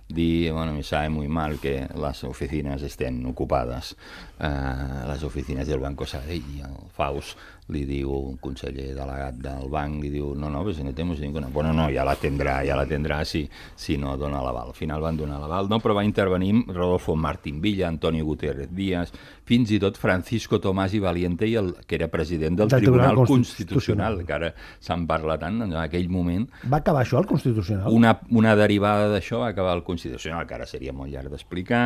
dir, 0.10 0.52
bueno, 0.54 0.74
me 0.74 0.84
sabe 0.84 1.10
muy 1.10 1.28
mal 1.28 1.60
que 1.60 1.88
las 1.96 2.24
oficinas 2.24 2.82
estén 2.82 3.24
ocupadas, 3.26 3.96
eh, 4.40 5.06
les 5.12 5.24
oficines 5.24 5.68
del 5.68 5.80
Banco 5.80 6.06
Sabadell, 6.10 6.50
i 6.56 6.64
el 6.66 6.90
Faust 6.98 7.38
li 7.74 7.82
diu 7.88 8.12
un 8.14 8.36
conseller 8.38 8.92
delegat 8.94 9.38
del 9.42 9.70
banc, 9.74 9.98
li 10.04 10.12
diu, 10.14 10.34
no, 10.38 10.52
no, 10.54 10.62
pues 10.64 10.78
si 10.78 10.84
no 10.86 10.94
tenemos 10.94 11.20
ninguna... 11.20 11.48
Bueno, 11.50 11.72
no, 11.74 11.88
ja 11.90 12.04
la 12.06 12.14
tindrà, 12.20 12.60
ja 12.68 12.76
la 12.78 12.86
tindrà 12.86 13.24
si, 13.26 13.42
si 13.76 13.98
no 13.98 14.14
dona 14.22 14.44
l'aval. 14.46 14.70
Al 14.70 14.78
final 14.78 15.02
van 15.02 15.18
donar 15.18 15.40
l'aval, 15.42 15.70
no, 15.72 15.80
però 15.82 15.96
va 15.98 16.04
intervenir 16.06 16.54
Rodolfo 16.68 17.16
Martín 17.16 17.62
Villa, 17.64 17.88
Antonio 17.88 18.26
Gutiérrez 18.26 18.70
Díaz, 18.70 19.14
fins 19.50 19.74
i 19.74 19.80
tot 19.82 19.98
Francisco 19.98 20.60
Tomás 20.62 20.94
i 20.94 21.02
Valiente, 21.02 21.50
i 21.50 21.56
el, 21.58 21.74
que 21.88 21.98
era 21.98 22.10
president 22.14 22.60
del, 22.60 22.70
del 22.70 22.86
Tribunal, 22.86 23.16
Tribunal 23.16 23.34
Constitucional, 23.34 24.20
Constitucional, 24.20 24.20
que 24.26 24.38
ara 24.38 24.52
se'n 24.86 25.08
parla 25.10 25.40
tant, 25.42 25.64
en 25.66 25.74
aquell 25.82 26.12
moment... 26.14 26.46
Va 26.70 26.84
acabar 26.84 27.02
això, 27.02 27.18
el 27.24 27.30
Constitucional? 27.30 27.90
Una, 27.90 28.14
una 28.30 28.54
derivada 28.60 29.10
d'això 29.10 29.42
va 29.42 29.50
acabar 29.56 29.74
el 29.80 29.84
Constitucional, 29.88 30.46
que 30.46 30.60
ara 30.60 30.70
seria 30.70 30.94
molt 30.94 31.10
llarg 31.14 31.34
d'explicar, 31.34 31.86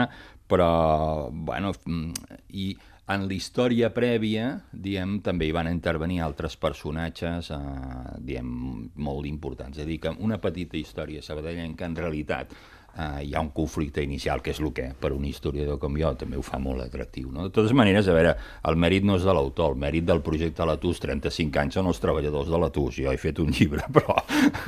però, 0.50 1.29
bueno, 1.32 1.74
mm, 1.86 2.39
i 2.58 2.72
en 3.10 3.25
la 3.25 3.34
història 3.34 3.89
prèvia, 3.94 4.51
diem, 4.72 5.18
també 5.25 5.48
hi 5.48 5.53
van 5.56 5.70
intervenir 5.70 6.20
altres 6.22 6.58
personatges, 6.62 7.50
eh, 7.53 8.18
diem, 8.22 8.50
molt 8.96 9.25
importants. 9.29 9.77
És 9.77 9.86
a 9.86 9.88
dir, 9.88 10.00
que 10.03 10.13
una 10.25 10.38
petita 10.41 10.77
història 10.77 11.24
sabadellenca, 11.25 11.86
en 11.89 11.98
realitat, 11.98 12.53
eh, 13.00 13.24
hi 13.25 13.34
ha 13.34 13.41
un 13.41 13.51
conflicte 13.56 14.03
inicial, 14.03 14.41
que 14.44 14.51
és 14.53 14.60
el 14.60 14.72
que, 14.75 14.89
per 15.00 15.12
un 15.15 15.25
historiador 15.27 15.79
com 15.82 15.96
jo, 16.00 16.12
també 16.20 16.39
ho 16.39 16.44
fa 16.46 16.60
molt 16.62 16.84
atractiu. 16.84 17.29
No? 17.32 17.48
De 17.48 17.53
totes 17.56 17.74
maneres, 17.77 18.10
a 18.10 18.15
veure, 18.15 18.36
el 18.70 18.79
mèrit 18.79 19.08
no 19.08 19.18
és 19.20 19.25
de 19.27 19.36
l'autor, 19.36 19.74
el 19.74 19.82
mèrit 19.82 20.08
del 20.08 20.22
projecte 20.25 20.68
Latús, 20.68 21.01
35 21.03 21.62
anys 21.63 21.79
són 21.79 21.89
els 21.91 22.01
treballadors 22.03 22.51
de 22.51 22.62
Latús, 22.62 23.00
jo 23.00 23.13
he 23.13 23.20
fet 23.22 23.41
un 23.44 23.53
llibre, 23.56 23.86
però 23.96 24.18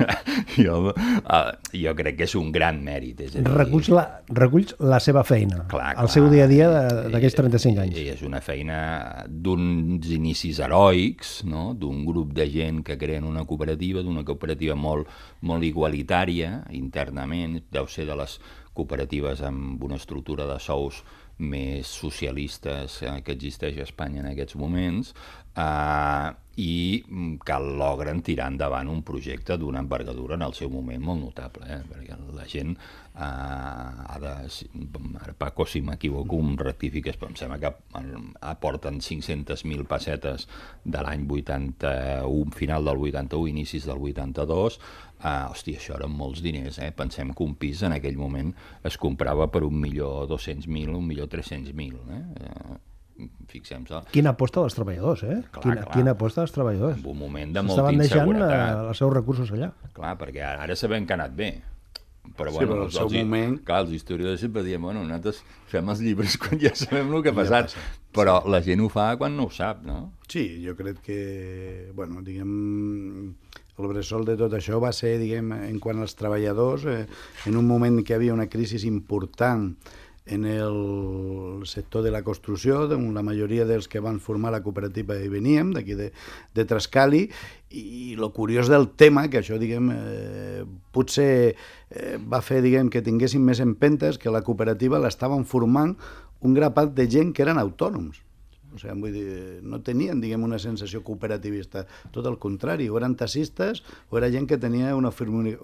jo, 0.64 0.78
uh, 0.92 1.40
jo 1.76 1.96
crec 1.98 2.20
que 2.20 2.28
és 2.28 2.36
un 2.38 2.52
gran 2.54 2.80
mèrit. 2.84 3.24
És 3.26 3.36
dir... 3.36 3.44
reculls, 3.48 3.92
la, 3.92 4.06
reculls 4.32 4.76
la 4.80 5.00
seva 5.02 5.24
feina, 5.26 5.64
clar, 5.70 5.92
el 5.94 6.06
clar, 6.06 6.14
seu 6.16 6.30
dia 6.32 6.46
a 6.48 6.50
dia 6.50 6.70
d'aquests 7.12 7.40
35 7.42 7.84
anys. 7.86 8.00
I, 8.00 8.08
és 8.16 8.24
una 8.26 8.42
feina 8.44 8.78
d'uns 9.28 10.08
inicis 10.12 10.62
heroics, 10.62 11.40
no? 11.48 11.72
d'un 11.78 12.04
grup 12.06 12.32
de 12.36 12.48
gent 12.50 12.82
que 12.86 12.98
creen 13.00 13.26
una 13.28 13.44
cooperativa, 13.48 14.02
d'una 14.04 14.24
cooperativa 14.26 14.76
molt, 14.78 15.10
molt 15.42 15.66
igualitària 15.66 16.62
internament, 16.74 17.58
deu 17.74 17.88
ser 17.90 18.06
de 18.08 18.16
les 18.18 18.38
cooperatives 18.72 19.42
amb 19.44 19.82
una 19.84 19.98
estructura 20.00 20.46
de 20.48 20.58
sous 20.62 21.02
més 21.42 21.88
socialistes 21.88 23.00
eh, 23.02 23.18
que 23.24 23.34
existeix 23.34 23.80
a 23.80 23.86
Espanya 23.88 24.22
en 24.22 24.30
aquests 24.30 24.56
moments, 24.60 25.12
eh, 25.56 26.30
i 26.60 27.00
mm, 27.00 27.38
cal 27.48 27.64
logren 27.80 28.20
tirar 28.24 28.50
endavant 28.52 28.90
un 28.92 29.00
projecte 29.08 29.56
d'una 29.56 29.80
envergadura 29.80 30.36
en 30.36 30.44
el 30.44 30.52
seu 30.56 30.68
moment 30.70 31.00
molt 31.00 31.22
notable, 31.22 31.64
eh? 31.64 31.80
perquè 31.88 32.18
la 32.36 32.44
gent 32.48 32.74
eh, 32.76 33.22
ha 33.22 34.18
de... 34.20 34.34
Ara, 35.22 35.34
Paco, 35.38 35.64
si 35.66 35.80
m'equivoco, 35.84 36.38
em 36.44 36.54
rectifiques, 36.60 37.16
però 37.16 37.32
em 37.32 37.38
sembla 37.40 37.58
que 37.62 37.72
aporten 38.52 39.00
500.000 39.00 39.88
pessetes 39.88 40.46
de 40.84 41.04
l'any 41.04 41.24
81, 41.24 42.52
final 42.56 42.84
del 42.90 43.06
81, 43.08 43.48
inicis 43.54 43.88
del 43.88 44.04
82, 44.12 44.78
Uh, 45.22 45.52
hòstia, 45.52 45.78
això 45.78 45.94
eren 45.94 46.10
molts 46.10 46.40
diners, 46.42 46.80
eh? 46.82 46.90
Pensem 46.92 47.28
que 47.32 47.44
un 47.44 47.54
pis 47.54 47.82
en 47.86 47.92
aquell 47.94 48.16
moment 48.18 48.52
es 48.84 48.96
comprava 48.98 49.46
per 49.54 49.62
un 49.62 49.76
milió 49.80 50.26
200.000, 50.26 50.96
un 50.98 51.06
milió 51.06 51.28
300.000, 51.30 52.00
eh? 52.10 52.22
Uh, 52.42 52.78
Fixem-se, 53.46 54.00
Quina 54.10 54.30
aposta 54.32 54.62
dels 54.64 54.74
treballadors, 54.74 55.22
eh? 55.28 55.36
Clar, 55.52 55.62
quina, 55.62 55.74
clar. 55.84 55.92
quina 55.94 56.14
aposta 56.16 56.40
dels 56.42 56.54
treballadors. 56.56 56.96
en 56.98 57.06
un 57.12 57.18
moment 57.20 57.52
de 57.54 57.62
molta 57.62 57.82
Estaven 57.82 57.98
deixant 58.00 58.18
eh, 58.22 58.24
inseguretat. 58.32 58.80
els 58.88 58.98
seus 58.98 59.12
recursos 59.14 59.52
allà. 59.52 59.68
Clar, 59.94 60.14
perquè 60.18 60.42
ara 60.42 60.62
ara 60.64 60.74
sabem 60.80 61.06
que 61.06 61.12
ha 61.12 61.18
anat 61.20 61.36
bé. 61.36 61.50
Però, 62.38 62.50
Sí, 62.50 62.56
bueno, 62.56 62.72
però 62.72 62.78
al 62.80 62.84
els- 62.86 62.94
seu 62.94 63.04
els 63.06 63.14
moment- 63.14 63.60
Clar, 63.66 63.80
els 63.84 63.92
historiadors 63.92 64.40
sempre 64.40 64.62
diem, 64.64 64.80
bueno, 64.82 65.02
nosaltres 65.04 65.42
fem 65.66 65.88
els 65.90 66.00
llibres 66.00 66.38
quan 66.38 66.58
ja 66.58 66.74
sabem 66.74 67.12
el 67.14 67.22
que 67.22 67.28
ha 67.28 67.32
Ja 67.34 67.40
ha 67.40 67.42
passat, 67.44 67.64
passat, 67.76 68.00
però 68.14 68.40
la 68.48 68.60
gent 68.62 68.80
ho 68.80 68.88
fa 68.88 69.16
quan 69.18 69.36
no 69.36 69.44
ho 69.44 69.50
sap, 69.50 69.82
no? 69.84 70.14
Sí, 70.26 70.64
jo 70.64 70.74
crec 70.74 70.98
que, 71.02 71.92
bueno, 71.94 72.22
diguem, 72.22 73.34
el 73.78 73.88
bressol 73.88 74.26
de 74.28 74.36
tot 74.36 74.52
això 74.56 74.78
va 74.82 74.92
ser, 74.92 75.16
diguem, 75.20 75.52
en 75.56 75.80
quant 75.80 76.00
als 76.02 76.16
treballadors, 76.18 76.84
eh, 76.86 77.06
en 77.48 77.56
un 77.56 77.66
moment 77.66 78.02
que 78.02 78.14
hi 78.14 78.18
havia 78.20 78.36
una 78.36 78.50
crisi 78.52 78.80
important 78.88 79.70
en 80.24 80.44
el 80.46 81.62
sector 81.66 82.04
de 82.04 82.12
la 82.12 82.22
construcció, 82.22 82.84
on 82.94 83.10
la 83.14 83.24
majoria 83.26 83.64
dels 83.66 83.88
que 83.88 84.00
van 84.00 84.20
formar 84.20 84.52
la 84.54 84.62
cooperativa 84.62 85.16
hi 85.18 85.28
veníem, 85.28 85.72
d'aquí 85.74 85.96
de, 85.98 86.12
de 86.54 86.64
Trascali, 86.64 87.24
i 87.70 88.14
el 88.14 88.30
curiós 88.30 88.70
del 88.70 88.88
tema, 88.94 89.26
que 89.28 89.40
això, 89.40 89.58
diguem, 89.58 89.90
eh, 89.90 90.64
potser 90.94 91.54
eh, 91.90 92.18
va 92.22 92.42
fer, 92.42 92.60
diguem, 92.62 92.90
que 92.92 93.02
tinguessin 93.02 93.42
més 93.42 93.60
empentes, 93.64 94.18
que 94.18 94.30
la 94.30 94.44
cooperativa 94.46 95.00
l'estaven 95.02 95.44
formant 95.44 95.96
un 96.42 96.54
grapat 96.54 96.94
de 96.94 97.08
gent 97.10 97.32
que 97.34 97.42
eren 97.42 97.58
autònoms. 97.58 98.22
O 98.72 98.80
sigui, 98.80 98.96
vull 99.02 99.14
dir, 99.14 99.28
no 99.68 99.82
tenien, 99.84 100.20
diguem, 100.22 100.42
una 100.46 100.60
sensació 100.62 101.02
cooperativista. 101.06 101.84
Tot 102.14 102.26
el 102.30 102.38
contrari, 102.42 102.88
o 102.88 102.98
eren 103.00 103.16
taxistes 103.20 103.82
o 104.10 104.18
era 104.20 104.30
gent 104.32 104.48
que 104.50 104.58
tenia 104.60 104.96
una, 104.96 105.12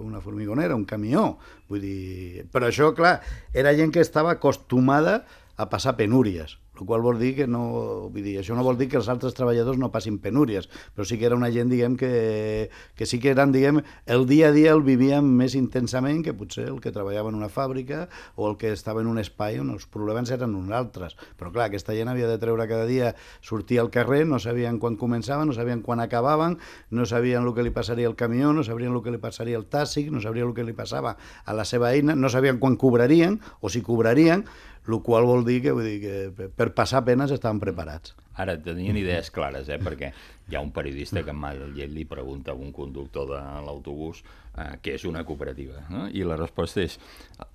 una 0.05 0.23
formigonera, 0.25 0.77
un 0.77 0.87
camió. 0.89 1.39
Vull 1.69 1.85
dir... 1.85 2.47
Però 2.53 2.69
això, 2.69 2.93
clar, 2.97 3.19
era 3.57 3.75
gent 3.77 3.95
que 3.95 4.05
estava 4.05 4.37
acostumada 4.37 5.23
a 5.59 5.67
passar 5.67 5.97
penúries, 5.99 6.55
el 6.81 6.87
qual 6.87 7.03
vol 7.03 7.19
dir 7.19 7.35
que 7.37 7.47
no... 7.51 8.09
Vull 8.13 8.25
dir, 8.25 8.39
això 8.41 8.57
no 8.57 8.65
vol 8.67 8.79
dir 8.79 8.89
que 8.91 8.99
els 9.01 9.09
altres 9.11 9.35
treballadors 9.37 9.79
no 9.81 9.91
passin 9.95 10.19
penúries, 10.23 10.69
però 10.95 11.07
sí 11.09 11.19
que 11.19 11.27
era 11.29 11.37
una 11.37 11.51
gent, 11.55 11.71
diguem, 11.71 11.97
que, 11.99 12.71
que 12.97 13.07
sí 13.07 13.21
que 13.23 13.33
eren, 13.35 13.53
diguem, 13.53 13.83
el 14.07 14.27
dia 14.31 14.49
a 14.49 14.55
dia 14.55 14.73
el 14.75 14.85
vivíem 14.87 15.27
més 15.39 15.57
intensament 15.59 16.23
que 16.25 16.35
potser 16.37 16.69
el 16.69 16.81
que 16.85 16.93
treballava 16.95 17.33
en 17.33 17.39
una 17.39 17.51
fàbrica 17.53 18.07
o 18.37 18.49
el 18.51 18.57
que 18.61 18.73
estava 18.73 19.03
en 19.03 19.11
un 19.11 19.19
espai 19.21 19.59
on 19.63 19.73
els 19.75 19.87
problemes 19.91 20.31
eren 20.35 20.57
uns 20.59 20.73
altres. 20.75 21.17
Però 21.39 21.53
clar, 21.55 21.69
aquesta 21.69 21.97
gent 21.97 22.11
havia 22.11 22.31
de 22.31 22.39
treure 22.41 22.69
cada 22.71 22.87
dia, 22.89 23.15
sortir 23.43 23.81
al 23.83 23.93
carrer, 23.95 24.25
no 24.29 24.41
sabien 24.43 24.79
quan 24.83 24.99
començaven, 25.01 25.51
no 25.51 25.57
sabien 25.57 25.83
quan 25.83 26.01
acabaven, 26.05 26.59
no 26.91 27.07
sabien 27.07 27.47
el 27.47 27.55
que 27.55 27.67
li 27.67 27.75
passaria 27.75 28.09
al 28.09 28.17
camió, 28.17 28.53
no 28.53 28.65
sabrien 28.65 28.95
el 28.95 29.03
que 29.05 29.15
li 29.15 29.23
passaria 29.23 29.59
al 29.59 29.69
tàxic, 29.71 30.13
no 30.15 30.23
sabrien 30.25 30.49
el 30.49 30.57
que 30.57 30.67
li 30.67 30.77
passava 30.77 31.17
a 31.45 31.57
la 31.57 31.67
seva 31.69 31.93
eina, 31.93 32.17
no 32.17 32.31
sabien 32.33 32.59
quan 32.63 32.77
cobrarien 32.77 33.41
o 33.61 33.71
si 33.73 33.83
cobrarien, 33.83 34.45
el 34.89 35.03
qual 35.03 35.25
vol 35.29 35.45
dir 35.45 35.61
que, 35.63 35.73
vull 35.77 35.85
dir 35.85 36.01
que 36.01 36.49
per- 36.57 36.73
passar 36.75 37.05
penes 37.05 37.31
estaven 37.35 37.61
preparats. 37.61 38.15
Ara 38.39 38.55
tenien 38.63 38.97
idees 38.97 39.33
clares, 39.35 39.67
eh? 39.69 39.81
perquè 39.83 40.13
hi 40.49 40.55
ha 40.55 40.61
un 40.63 40.71
periodista 40.73 41.25
que 41.27 41.33
mai 41.35 41.59
llet 41.75 41.91
li 41.91 42.05
pregunta 42.07 42.53
a 42.53 42.55
un 42.55 42.71
conductor 42.73 43.27
de 43.33 43.41
l'autobús 43.67 44.21
eh, 44.55 44.77
què 44.81 44.95
és 44.95 45.05
una 45.11 45.25
cooperativa. 45.27 45.83
¿no? 45.91 46.05
I 46.09 46.23
la 46.23 46.37
resposta 46.39 46.81
és 46.85 46.95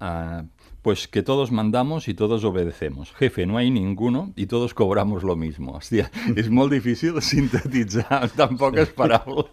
eh, 0.01 0.41
pues 0.83 1.07
que 1.07 1.23
todos 1.23 1.53
mandamos 1.55 2.09
y 2.09 2.13
todos 2.13 2.43
obedecemos. 2.43 3.13
Jefe, 3.13 3.45
no 3.45 3.55
hay 3.57 3.71
ninguno 3.71 4.33
y 4.35 4.47
todos 4.47 4.73
cobramos 4.73 5.23
lo 5.23 5.37
mismo. 5.37 5.77
Hòstia, 5.79 6.09
és 6.35 6.49
molt 6.51 6.73
difícil 6.75 7.15
sintetitzar 7.23 8.19
en 8.27 8.35
tan 8.35 8.57
poques 8.59 8.91
paraules. 8.91 9.47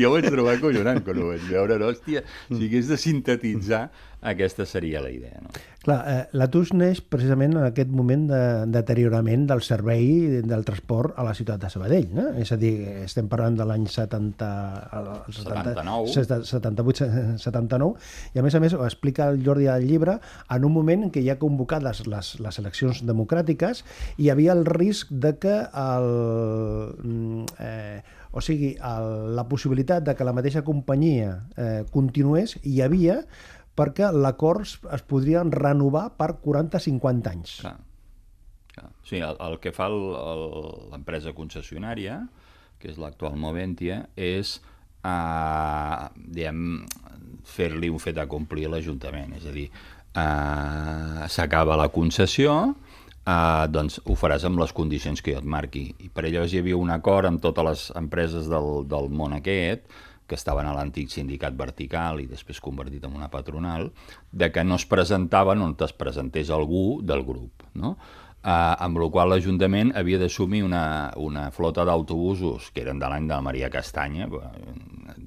jo 0.00 0.08
ho 0.08 0.14
vaig 0.16 0.30
trobar 0.32 0.56
collonant 0.64 1.04
quan 1.04 1.20
ho 1.20 1.28
vaig 1.34 1.44
veure. 1.52 1.76
No? 1.78 1.92
Hòstia, 1.92 2.24
si 2.48 2.62
hagués 2.64 2.88
de 2.88 2.96
sintetitzar, 2.96 3.90
aquesta 4.22 4.66
seria 4.66 5.00
la 5.00 5.10
idea. 5.10 5.40
No? 5.42 5.50
Clar, 5.86 5.98
eh, 6.10 6.22
la 6.34 6.48
TUS 6.50 6.72
neix 6.74 6.98
precisament 6.98 7.52
en 7.54 7.62
aquest 7.62 7.92
moment 7.94 8.24
de 8.26 8.40
deteriorament 8.74 9.44
del 9.46 9.62
servei 9.62 10.40
del 10.42 10.64
transport 10.66 11.14
a 11.14 11.22
la 11.22 11.34
ciutat 11.36 11.62
de 11.62 11.70
Sabadell. 11.70 12.08
No? 12.16 12.24
És 12.42 12.50
a 12.50 12.58
dir, 12.58 12.72
estem 13.04 13.28
parlant 13.30 13.54
de 13.58 13.66
l'any 13.68 13.86
70, 13.86 14.48
el 14.98 15.10
70, 15.30 15.76
79. 15.76 16.10
78, 16.16 17.38
79, 17.44 18.10
i 18.34 18.42
a 18.42 18.46
més 18.46 18.58
a 18.58 18.62
més 18.64 18.74
ho 18.74 18.82
explica 18.86 19.30
el 19.30 19.44
Jordi 19.46 19.70
al 19.70 19.86
llibre 19.86 20.18
en 20.50 20.66
un 20.66 20.74
moment 20.74 21.06
en 21.06 21.14
què 21.14 21.22
hi 21.22 21.30
ha 21.30 21.38
convocat 21.38 21.86
les, 21.86 22.02
les, 22.10 22.34
les 22.42 22.60
eleccions 22.64 23.04
democràtiques 23.06 23.84
i 24.16 24.26
hi 24.26 24.30
havia 24.34 24.56
el 24.56 24.66
risc 24.66 25.12
de 25.12 25.36
que 25.38 25.56
el, 25.70 26.10
mm, 26.98 27.44
eh, 27.62 28.00
o 28.36 28.42
sigui, 28.42 28.74
el, 28.84 29.36
la 29.38 29.46
possibilitat 29.48 30.04
de 30.04 30.14
que 30.16 30.26
la 30.26 30.34
mateixa 30.36 30.64
companyia 30.66 31.44
eh, 31.56 31.84
continués 31.94 32.58
hi 32.64 32.80
havia 32.84 33.22
perquè 33.76 34.08
l'acord 34.12 34.64
es- 34.66 34.78
podrien 35.06 35.52
renovar 35.52 36.08
per 36.16 36.34
40-50 36.42 37.30
anys. 37.32 37.58
Clar. 37.60 37.76
Clar. 38.76 38.90
Sí, 39.04 39.16
el, 39.24 39.36
el 39.40 39.58
que 39.60 39.72
fa 39.72 39.86
l'empresa 39.92 41.32
concessionària, 41.36 42.22
que 42.78 42.90
és 42.92 42.98
l'actual 43.00 43.36
Moventia, 43.40 44.02
és 44.16 44.58
eh, 45.06 46.50
fer-li 47.46 47.88
un 47.92 48.00
fet 48.02 48.18
a 48.20 48.26
complir 48.28 48.66
a 48.66 48.72
l'Ajuntament. 48.74 49.36
És 49.38 49.46
a 49.48 49.52
dir, 49.54 49.68
eh, 49.70 51.28
s'acaba 51.32 51.76
la 51.76 51.88
concessió, 51.94 52.74
eh, 53.26 53.66
doncs 53.72 54.00
ho 54.04 54.14
faràs 54.18 54.44
amb 54.44 54.58
les 54.60 54.72
condicions 54.72 55.22
que 55.22 55.32
jo 55.32 55.38
et 55.38 55.44
marqui. 55.44 55.94
I 56.04 56.08
per 56.08 56.24
allò 56.24 56.44
hi 56.44 56.58
havia 56.58 56.76
un 56.76 56.90
acord 56.90 57.26
amb 57.26 57.40
totes 57.40 57.64
les 57.64 57.86
empreses 57.96 58.48
del, 58.48 58.84
del 58.88 59.08
món 59.10 59.32
aquest, 59.32 59.86
que 60.26 60.38
estaven 60.38 60.66
a 60.66 60.74
l'antic 60.76 61.10
sindicat 61.12 61.56
vertical 61.56 62.20
i 62.20 62.28
després 62.30 62.60
convertit 62.60 63.04
en 63.06 63.16
una 63.16 63.30
patronal, 63.32 63.90
de 64.32 64.50
que 64.52 64.64
no 64.64 64.78
es 64.80 64.86
presentaven 64.86 65.62
on 65.62 65.76
es 65.86 65.92
presentés 65.92 66.50
algú 66.50 67.00
del 67.02 67.24
grup. 67.24 67.66
No? 67.74 67.96
Eh, 68.46 68.74
amb 68.84 69.00
la 69.02 69.08
qual 69.10 69.32
l'Ajuntament 69.32 69.88
havia 69.98 70.20
d'assumir 70.20 70.60
una, 70.62 71.10
una 71.18 71.48
flota 71.50 71.82
d'autobusos 71.88 72.68
que 72.70 72.84
eren 72.84 73.00
de 73.02 73.08
l'any 73.10 73.26
de 73.26 73.34
la 73.34 73.42
Maria 73.42 73.70
Castanya, 73.74 74.28
eh, 74.30 74.74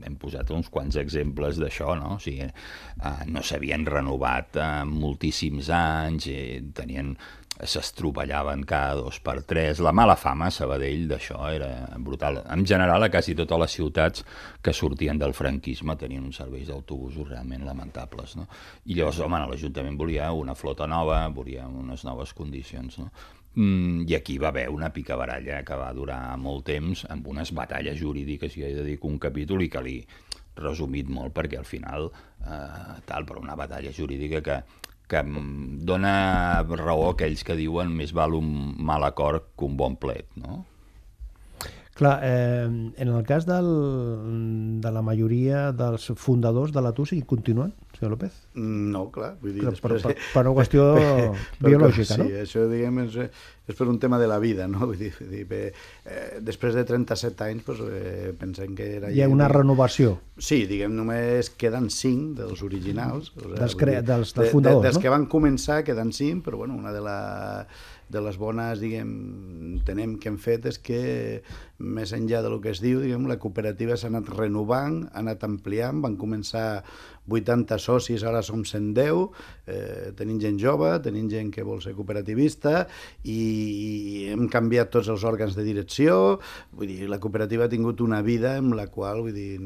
hem 0.07 0.15
posat 0.21 0.53
uns 0.55 0.69
quants 0.71 0.95
exemples 1.01 1.59
d'això, 1.59 1.97
no? 1.99 2.13
O 2.15 2.21
sigui, 2.23 2.47
eh, 2.47 3.11
no 3.27 3.43
s'havien 3.43 3.83
renovat 3.89 4.55
eh, 4.55 4.69
moltíssims 4.87 5.67
anys, 5.75 6.29
eh, 6.31 6.61
tenien 6.75 7.11
s'estropellaven 7.59 8.63
cada 8.63 8.95
dos 8.95 9.19
per 9.19 9.41
tres. 9.43 9.81
La 9.83 9.91
mala 9.91 10.15
fama 10.15 10.47
a 10.47 10.53
Sabadell 10.53 11.07
d'això 11.09 11.41
era 11.51 11.71
brutal. 11.99 12.39
En 12.47 12.63
general, 12.65 13.03
a 13.03 13.09
quasi 13.11 13.35
totes 13.35 13.59
les 13.59 13.75
ciutats 13.79 14.23
que 14.63 14.73
sortien 14.73 15.19
del 15.19 15.35
franquisme 15.35 15.97
tenien 15.99 16.23
uns 16.23 16.39
serveis 16.39 16.69
d'autobusos 16.69 17.27
realment 17.27 17.65
lamentables. 17.67 18.37
No? 18.39 18.47
I 18.85 18.95
llavors, 18.95 19.19
home, 19.25 19.41
l'Ajuntament 19.51 19.99
volia 19.99 20.31
una 20.31 20.55
flota 20.55 20.87
nova, 20.87 21.25
volia 21.35 21.67
unes 21.67 22.05
noves 22.07 22.33
condicions. 22.37 23.01
No? 23.01 23.11
Mm, 23.55 24.07
I 24.07 24.15
aquí 24.15 24.37
va 24.37 24.53
haver 24.53 24.69
una 24.69 24.93
picabaralla 24.95 25.63
que 25.67 25.75
va 25.75 25.91
durar 25.93 26.21
molt 26.39 26.67
temps, 26.69 27.03
amb 27.09 27.27
unes 27.27 27.51
batalles 27.51 27.99
jurídiques, 27.99 28.55
i 28.55 28.63
he 28.63 28.75
de 28.77 28.85
dir 28.85 28.99
un 29.09 29.19
capítol 29.19 29.65
i 29.65 29.71
que 29.73 29.83
li 29.83 29.99
resumit 30.59 31.07
molt 31.11 31.33
perquè 31.35 31.57
al 31.59 31.67
final 31.67 32.09
eh, 32.11 32.99
tal, 33.07 33.25
però 33.25 33.41
una 33.41 33.55
batalla 33.55 33.91
jurídica 33.95 34.41
que, 34.43 34.61
que 35.09 35.21
mm, 35.23 35.81
dona 35.89 36.13
raó 36.69 37.09
a 37.09 37.13
aquells 37.15 37.43
que 37.45 37.57
diuen 37.59 37.91
més 37.97 38.13
val 38.15 38.37
un 38.37 38.49
mal 38.91 39.05
acord 39.07 39.49
que 39.57 39.67
un 39.67 39.77
bon 39.79 39.97
plet, 39.99 40.29
no? 40.37 40.63
Clar, 41.99 42.13
eh, 42.23 42.63
en 42.95 43.07
el 43.11 43.23
cas 43.27 43.43
del, 43.45 43.67
de 44.79 44.91
la 44.95 45.01
majoria 45.03 45.71
dels 45.75 46.05
fundadors 46.15 46.71
de 46.71 46.79
la 46.85 46.93
TUS 46.95 47.11
i 47.17 47.21
continuen, 47.27 47.73
senyor 47.97 48.13
López? 48.13 48.37
No, 48.55 49.09
clar, 49.11 49.33
vull 49.41 49.51
dir... 49.57 49.65
Per, 49.65 49.73
per, 49.83 49.91
després... 49.97 50.05
per, 50.05 50.15
per 50.31 50.43
una 50.47 50.53
qüestió 50.61 50.85
biològica, 51.65 52.15
sí, 52.15 52.21
no? 52.21 52.29
això, 52.45 52.63
diguem, 52.71 53.01
és, 53.03 53.17
és 53.69 53.75
per 53.77 53.89
un 53.91 53.99
tema 53.99 54.19
de 54.21 54.29
la 54.31 54.39
vida, 54.39 54.69
no? 54.71 54.85
Vull 54.89 54.95
dir, 55.01 55.11
vull 55.19 55.33
dir 55.33 55.43
bé, 55.49 55.61
eh, 56.07 56.39
després 56.39 56.77
de 56.79 56.85
37 56.87 57.45
anys, 57.49 57.67
doncs, 57.67 57.83
eh, 57.91 58.31
pensem 58.39 58.73
que 58.79 58.87
era... 59.01 59.11
Hi 59.11 59.25
ha 59.25 59.29
una 59.29 59.51
renovació. 59.51 60.15
Sí, 60.39 60.63
diguem, 60.71 60.95
només 60.95 61.51
queden 61.59 61.91
5 61.91 62.39
dels 62.39 62.63
originals. 62.63 63.33
O 63.35 63.43
sigui, 63.43 63.59
Dels 63.59 63.75
cre- 63.77 63.99
dir, 63.99 64.07
dels- 64.07 64.31
dels 64.33 64.47
de- 64.47 64.51
fundadors, 64.55 64.81
de, 64.85 64.87
dels 64.87 65.01
no? 65.01 65.03
que 65.03 65.15
van 65.17 65.27
començar 65.35 65.83
queden 65.83 66.15
5, 66.15 66.45
però 66.47 66.63
bueno, 66.63 66.79
una 66.79 66.95
de 66.95 67.03
la... 67.03 67.19
de 68.09 68.21
les 68.25 68.37
bones, 68.41 68.79
diguem, 68.81 69.09
tenem 69.85 70.15
que 70.17 70.31
hem 70.31 70.37
fet 70.41 70.63
és 70.65 70.79
que 70.81 71.01
més 71.79 72.11
enllà 72.15 72.41
del 72.43 72.59
que 72.63 72.73
es 72.73 72.81
diu, 72.83 72.99
diguem, 73.01 73.27
la 73.29 73.39
cooperativa 73.39 73.95
s'ha 73.97 74.11
anat 74.11 74.29
renovant, 74.35 75.05
ha 75.09 75.23
anat 75.23 75.45
ampliant, 75.47 76.01
van 76.03 76.17
començar 76.19 76.83
80 77.29 77.77
socis, 77.79 78.23
ara 78.25 78.41
som 78.43 78.63
110, 78.65 79.29
eh, 79.67 80.11
tenim 80.17 80.39
gent 80.41 80.57
jove, 80.59 80.89
tenim 81.03 81.29
gent 81.29 81.51
que 81.53 81.63
vol 81.63 81.81
ser 81.83 81.93
cooperativista 81.97 82.87
i 83.23 84.29
hem 84.33 84.47
canviat 84.51 84.91
tots 84.91 85.11
els 85.13 85.23
òrgans 85.23 85.55
de 85.55 85.63
direcció, 85.63 86.39
vull 86.73 86.89
dir, 86.89 87.09
la 87.09 87.19
cooperativa 87.21 87.67
ha 87.67 87.71
tingut 87.71 88.01
una 88.01 88.21
vida 88.25 88.55
en 88.57 88.73
la 88.75 88.87
qual, 88.89 89.21
vull 89.21 89.35
dir, 89.35 89.59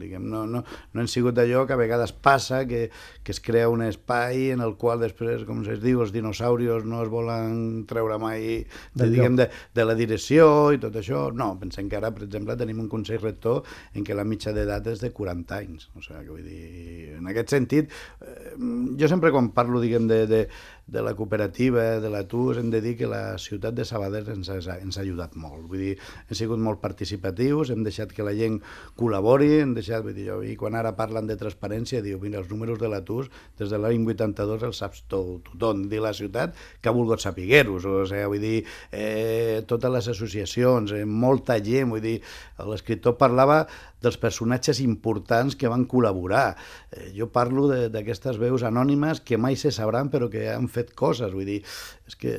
diguem, 0.00 0.26
no, 0.28 0.44
no, 0.50 0.64
no 0.64 1.00
hem 1.00 1.10
sigut 1.10 1.38
d'allò 1.38 1.64
que 1.66 1.76
a 1.76 1.80
vegades 1.80 2.12
passa, 2.12 2.64
que, 2.68 2.88
que 3.22 3.32
es 3.34 3.40
crea 3.40 3.70
un 3.70 3.84
espai 3.86 4.50
en 4.56 4.64
el 4.64 4.74
qual 4.80 5.00
després, 5.00 5.46
com 5.48 5.62
es 5.68 5.82
diu, 5.82 6.02
els 6.02 6.12
dinosaurios 6.14 6.84
no 6.88 7.02
es 7.04 7.12
volen 7.12 7.84
treure 7.88 8.18
mai 8.18 8.64
de, 8.94 9.06
diguem, 9.06 9.38
de, 9.38 9.48
de 9.74 9.86
la 9.86 9.96
direcció 9.98 10.72
i 10.74 10.82
tot 10.82 10.98
això. 10.98 11.28
No, 11.38 11.52
pensem 11.60 11.88
que 11.90 11.98
ara, 11.98 12.10
per 12.14 12.24
exemple, 12.26 12.56
tenim 12.58 12.80
un 12.82 12.88
Consell 12.90 13.20
Rector 13.22 13.62
en 13.94 14.06
què 14.06 14.16
la 14.16 14.26
mitja 14.28 14.54
d'edat 14.56 14.88
és 14.92 15.02
de 15.04 15.12
40 15.14 15.58
anys. 15.58 15.88
O 15.94 16.02
sigui, 16.04 16.24
que 16.26 16.32
vull 16.34 16.46
dir, 16.46 17.14
en 17.18 17.30
aquest 17.30 17.54
sentit, 17.54 17.94
eh, 18.22 18.54
jo 18.98 19.10
sempre 19.10 19.32
quan 19.34 19.52
parlo, 19.56 19.82
diguem, 19.84 20.08
de, 20.10 20.24
de, 20.30 20.42
de 20.88 21.02
la 21.04 21.12
cooperativa, 21.14 22.00
de 22.00 22.08
l'atur, 22.08 22.56
hem 22.58 22.70
de 22.72 22.80
dir 22.80 22.94
que 22.96 23.06
la 23.06 23.36
ciutat 23.38 23.76
de 23.76 23.84
Sabadell 23.84 24.30
ens 24.32 24.48
ha, 24.48 24.56
ens 24.80 24.96
ha 24.96 25.02
ajudat 25.04 25.36
molt. 25.36 25.66
Vull 25.68 25.82
dir, 25.84 25.92
hem 26.24 26.38
sigut 26.38 26.60
molt 26.64 26.80
participatius, 26.80 27.72
hem 27.74 27.84
deixat 27.84 28.14
que 28.16 28.24
la 28.24 28.32
gent 28.36 28.56
col·labori, 28.96 29.50
hem 29.60 29.74
deixat, 29.76 30.00
vull 30.06 30.16
dir, 30.16 30.30
jo, 30.30 30.38
i 30.40 30.56
quan 30.56 30.78
ara 30.78 30.94
parlen 30.96 31.28
de 31.28 31.36
transparència, 31.36 32.00
diu, 32.04 32.16
mira, 32.22 32.40
els 32.40 32.48
números 32.48 32.80
de 32.80 32.88
l'atur, 32.88 33.26
des 33.60 33.68
de 33.68 33.80
l'any 33.80 34.06
82 34.08 34.64
els 34.70 34.80
saps 34.80 35.04
tot, 35.12 35.44
tothom 35.52 35.84
de 35.92 36.00
la 36.00 36.14
ciutat 36.16 36.56
que 36.80 36.88
ha 36.88 36.96
volgut 36.96 37.20
saber-los, 37.20 37.84
o 37.84 38.06
sigui, 38.08 38.24
vull 38.32 38.46
dir, 38.48 38.56
eh, 38.90 39.60
totes 39.68 39.92
les 39.92 40.08
associacions, 40.16 40.96
eh, 40.96 41.04
molta 41.04 41.60
gent, 41.60 41.92
vull 41.92 42.04
dir, 42.04 42.16
l'escriptor 42.64 43.18
parlava 43.20 43.66
dels 44.02 44.18
personatges 44.20 44.80
importants 44.84 45.56
que 45.58 45.70
van 45.70 45.86
col·laborar. 45.90 46.56
Eh, 46.92 47.10
jo 47.16 47.30
parlo 47.34 47.66
d'aquestes 47.90 48.38
veus 48.40 48.64
anònimes 48.66 49.22
que 49.26 49.38
mai 49.40 49.58
se 49.58 49.72
sabran 49.74 50.10
però 50.12 50.30
que 50.30 50.48
han 50.52 50.68
fet 50.72 50.94
coses. 50.98 51.34
Vull 51.34 51.48
dir, 51.48 51.60
és 52.06 52.18
que 52.18 52.34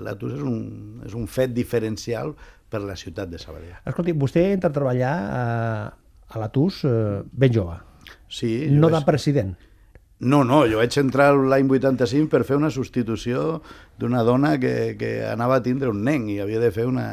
l'atur 0.00 0.34
és, 0.34 0.42
un, 0.42 1.02
és 1.06 1.14
un 1.14 1.28
fet 1.30 1.54
diferencial 1.54 2.34
per 2.70 2.82
la 2.82 2.96
ciutat 2.98 3.30
de 3.30 3.38
Sabadell. 3.38 3.76
Escolti, 3.86 4.16
vostè 4.18 4.48
entra 4.54 4.72
a 4.72 4.74
treballar 4.74 5.14
a, 5.14 5.44
a 6.28 6.42
l'ATUS 6.42 6.82
eh, 6.88 7.20
ben 7.30 7.54
jove. 7.54 7.78
Sí. 8.28 8.56
No 8.72 8.90
de 8.90 9.00
president. 9.06 9.54
No, 10.24 10.40
no, 10.48 10.62
jo 10.70 10.80
vaig 10.80 10.96
entrar 11.00 11.30
l'any 11.36 11.68
85 11.68 12.30
per 12.32 12.42
fer 12.48 12.56
una 12.56 12.70
substitució 12.72 13.60
d'una 14.00 14.22
dona 14.24 14.54
que, 14.58 14.94
que 14.98 15.10
anava 15.28 15.58
a 15.60 15.64
tindre 15.64 15.92
un 15.92 16.00
nen 16.06 16.26
i 16.32 16.38
havia 16.40 16.62
de 16.62 16.70
fer 16.72 16.86
una, 16.88 17.06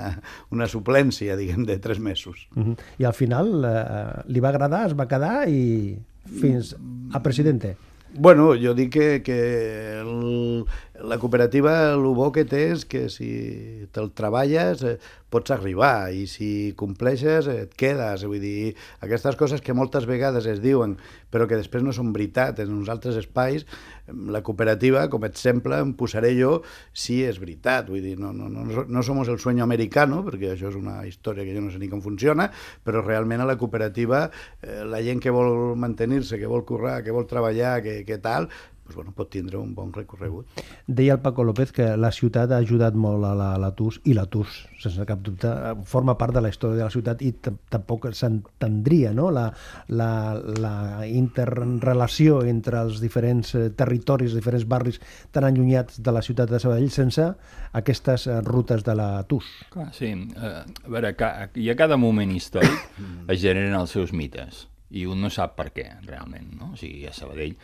una 0.55 0.67
suplència, 0.71 1.35
diguem, 1.35 1.65
de 1.67 1.77
tres 1.83 1.99
mesos. 1.99 2.47
Uh 2.55 2.71
-huh. 2.71 2.75
I 2.99 3.05
al 3.05 3.13
final 3.13 3.65
eh, 3.67 4.23
li 4.31 4.39
va 4.39 4.49
agradar, 4.49 4.87
es 4.87 4.95
va 4.97 5.07
quedar 5.07 5.49
i 5.49 5.97
fins 6.39 6.75
a 7.11 7.21
presidente. 7.21 7.75
Bueno, 8.13 8.55
jo 8.59 8.73
dic 8.73 8.91
que, 8.91 9.21
que 9.23 9.99
el, 10.01 10.65
la 11.03 11.17
cooperativa 11.17 11.93
el 11.93 12.03
bo 12.15 12.29
que 12.33 12.43
té 12.45 12.67
és 12.75 12.85
que 12.85 13.07
si 13.09 13.87
te'l 13.93 14.11
treballes 14.17 14.83
eh, 14.85 14.97
pots 15.31 15.53
arribar 15.55 16.11
i 16.11 16.25
si 16.27 16.73
compleixes 16.77 17.47
et 17.51 17.73
quedes. 17.79 18.25
Vull 18.27 18.41
dir, 18.43 18.73
aquestes 19.01 19.37
coses 19.39 19.63
que 19.63 19.75
moltes 19.77 20.05
vegades 20.09 20.47
es 20.49 20.59
diuen 20.63 20.97
però 21.31 21.47
que 21.47 21.57
després 21.57 21.83
no 21.83 21.93
són 21.95 22.11
veritat 22.11 22.59
en 22.59 22.73
uns 22.75 22.91
altres 22.91 23.15
espais, 23.15 23.63
la 24.11 24.41
cooperativa, 24.43 25.05
com 25.09 25.23
exemple, 25.23 25.77
em 25.79 25.93
posaré 25.95 26.33
jo 26.35 26.57
si 26.91 27.21
és 27.23 27.39
veritat. 27.39 27.87
Vull 27.87 28.03
dir, 28.03 28.17
no, 28.19 28.33
no, 28.35 28.49
no, 28.51 28.83
no 28.83 29.03
som 29.07 29.21
el 29.23 29.39
sueño 29.39 29.63
americano, 29.63 30.21
perquè 30.27 30.51
això 30.51 30.67
és 30.73 30.75
una 30.75 30.99
història 31.07 31.47
que 31.47 31.55
jo 31.55 31.63
no 31.63 31.71
sé 31.71 31.79
ni 31.79 31.89
com 31.91 32.03
funciona, 32.03 32.49
però 32.83 33.05
realment 33.05 33.45
a 33.45 33.47
la 33.47 33.57
cooperativa 33.61 34.25
eh, 34.61 34.83
la 34.83 34.99
gent 35.05 35.23
que 35.23 35.31
vol 35.31 35.77
mantenir-se, 35.79 36.39
que 36.41 36.51
vol 36.51 36.65
currar, 36.67 36.99
que 37.05 37.15
vol 37.15 37.29
treballar, 37.29 37.79
que, 37.85 38.01
que 38.03 38.19
tal, 38.19 38.51
pues, 38.91 39.05
bueno, 39.05 39.13
pot 39.15 39.29
tindre 39.31 39.57
un 39.57 39.73
bon 39.75 39.93
recorregut. 39.93 40.47
Deia 40.87 41.13
el 41.13 41.21
Paco 41.21 41.43
López 41.43 41.71
que 41.71 41.95
la 41.97 42.11
ciutat 42.11 42.51
ha 42.51 42.59
ajudat 42.59 42.95
molt 42.95 43.23
a 43.25 43.33
la, 43.37 43.49
la 43.61 43.71
TUS, 43.75 44.01
i 44.05 44.15
la 44.17 44.25
TUS, 44.27 44.57
sense 44.81 45.05
cap 45.07 45.21
dubte, 45.23 45.51
forma 45.87 46.17
part 46.19 46.35
de 46.35 46.43
la 46.43 46.51
història 46.51 46.81
de 46.81 46.87
la 46.87 46.93
ciutat 46.93 47.21
i 47.23 47.31
tampoc 47.41 48.09
s'entendria 48.17 49.13
no? 49.15 49.29
la, 49.31 49.47
la, 49.87 50.11
la 50.35 50.73
interrelació 51.07 52.41
entre 52.47 52.81
els 52.83 52.99
diferents 53.03 53.53
eh, 53.55 53.69
territoris, 53.77 54.33
els 54.33 54.41
diferents 54.41 54.67
barris 54.67 54.99
tan 55.31 55.47
allunyats 55.47 56.01
de 56.03 56.15
la 56.15 56.23
ciutat 56.25 56.51
de 56.51 56.59
Sabadell 56.59 56.91
sense 56.91 57.29
aquestes 57.77 58.27
eh, 58.27 58.41
rutes 58.47 58.83
de 58.87 58.97
la 58.97 59.11
TUS. 59.29 59.47
Clar, 59.71 59.91
sí, 59.95 60.11
eh, 60.11 60.57
a 60.65 60.91
veure, 60.91 61.15
hi 61.55 61.71
ha 61.71 61.79
cada 61.79 61.99
moment 62.01 62.35
històric 62.35 62.99
es 63.31 63.39
generen 63.41 63.77
els 63.77 63.95
seus 63.95 64.11
mites 64.11 64.65
i 64.91 65.07
un 65.07 65.23
no 65.23 65.31
sap 65.31 65.55
per 65.57 65.69
què, 65.75 65.87
realment, 66.07 66.51
no? 66.59 66.73
O 66.75 66.79
sigui, 66.79 67.05
a 67.07 67.15
Sabadell 67.15 67.55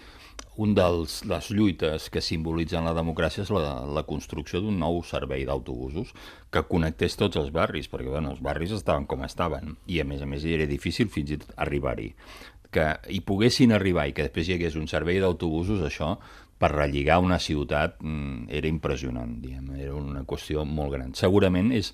un 0.57 0.73
dels 0.73 1.19
les 1.29 1.51
lluites 1.53 2.07
que 2.13 2.21
simbolitzen 2.23 2.87
la 2.87 2.95
democràcia 2.97 3.43
és 3.43 3.51
la, 3.53 3.75
la 3.93 4.03
construcció 4.09 4.61
d'un 4.63 4.79
nou 4.81 5.03
servei 5.05 5.45
d'autobusos 5.45 6.13
que 6.53 6.65
connectés 6.71 7.17
tots 7.19 7.37
els 7.37 7.51
barris, 7.53 7.89
perquè 7.91 8.09
bueno, 8.09 8.33
els 8.33 8.41
barris 8.41 8.73
estaven 8.73 9.05
com 9.05 9.21
estaven, 9.25 9.75
i 9.85 10.01
a 10.01 10.05
més 10.07 10.23
a 10.25 10.29
més 10.29 10.45
era 10.49 10.65
difícil 10.69 11.11
fins 11.13 11.35
i 11.35 11.39
tot 11.43 11.53
arribar-hi. 11.61 12.09
Que 12.73 12.89
hi 13.13 13.21
poguessin 13.23 13.71
arribar 13.71 14.07
i 14.09 14.17
que 14.17 14.25
després 14.25 14.49
hi 14.49 14.57
hagués 14.57 14.75
un 14.81 14.89
servei 14.89 15.21
d'autobusos, 15.21 15.85
això 15.85 16.15
per 16.57 16.71
relligar 16.73 17.19
una 17.21 17.37
ciutat 17.39 17.99
mm, 18.01 18.47
era 18.49 18.69
impressionant, 18.69 19.35
diguem, 19.43 19.75
era 19.77 19.93
una 19.93 20.23
qüestió 20.25 20.63
molt 20.65 20.95
gran. 20.95 21.13
Segurament 21.17 21.69
és 21.75 21.91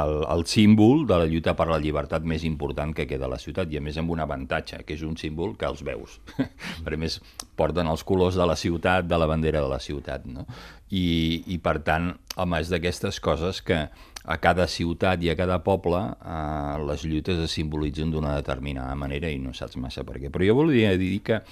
el, 0.00 0.22
el 0.32 0.44
símbol 0.48 1.04
de 1.08 1.18
la 1.20 1.28
lluita 1.28 1.54
per 1.56 1.68
la 1.68 1.78
llibertat 1.82 2.24
més 2.24 2.44
important 2.48 2.94
que 2.96 3.06
queda 3.08 3.28
a 3.28 3.32
la 3.32 3.40
ciutat, 3.40 3.70
i 3.72 3.78
a 3.78 3.84
més 3.84 4.00
amb 4.00 4.14
un 4.14 4.24
avantatge, 4.24 4.80
que 4.88 4.96
és 4.96 5.04
un 5.06 5.16
símbol 5.20 5.54
que 5.60 5.68
els 5.68 5.84
veus. 5.86 6.18
per 6.84 6.96
més, 7.00 7.20
porten 7.60 7.92
els 7.92 8.04
colors 8.08 8.40
de 8.40 8.48
la 8.48 8.56
ciutat, 8.56 9.06
de 9.08 9.20
la 9.20 9.28
bandera 9.28 9.62
de 9.64 9.70
la 9.72 9.80
ciutat, 9.84 10.26
no? 10.28 10.48
I, 10.88 11.06
i 11.52 11.60
per 11.60 11.78
tant, 11.84 12.12
home, 12.40 12.60
és 12.62 12.72
d'aquestes 12.72 13.20
coses 13.20 13.60
que 13.66 13.84
a 14.26 14.36
cada 14.42 14.66
ciutat 14.66 15.22
i 15.22 15.30
a 15.30 15.36
cada 15.38 15.60
poble 15.62 16.00
eh, 16.02 16.76
les 16.88 17.04
lluites 17.06 17.38
es 17.44 17.52
simbolitzen 17.54 18.10
d'una 18.10 18.34
determinada 18.40 18.94
manera 18.98 19.30
i 19.30 19.38
no 19.38 19.52
saps 19.54 19.78
massa 19.82 20.06
per 20.06 20.18
què. 20.18 20.32
Però 20.34 20.46
jo 20.46 20.62
volia 20.64 20.96
dir 20.98 21.18
que 21.26 21.42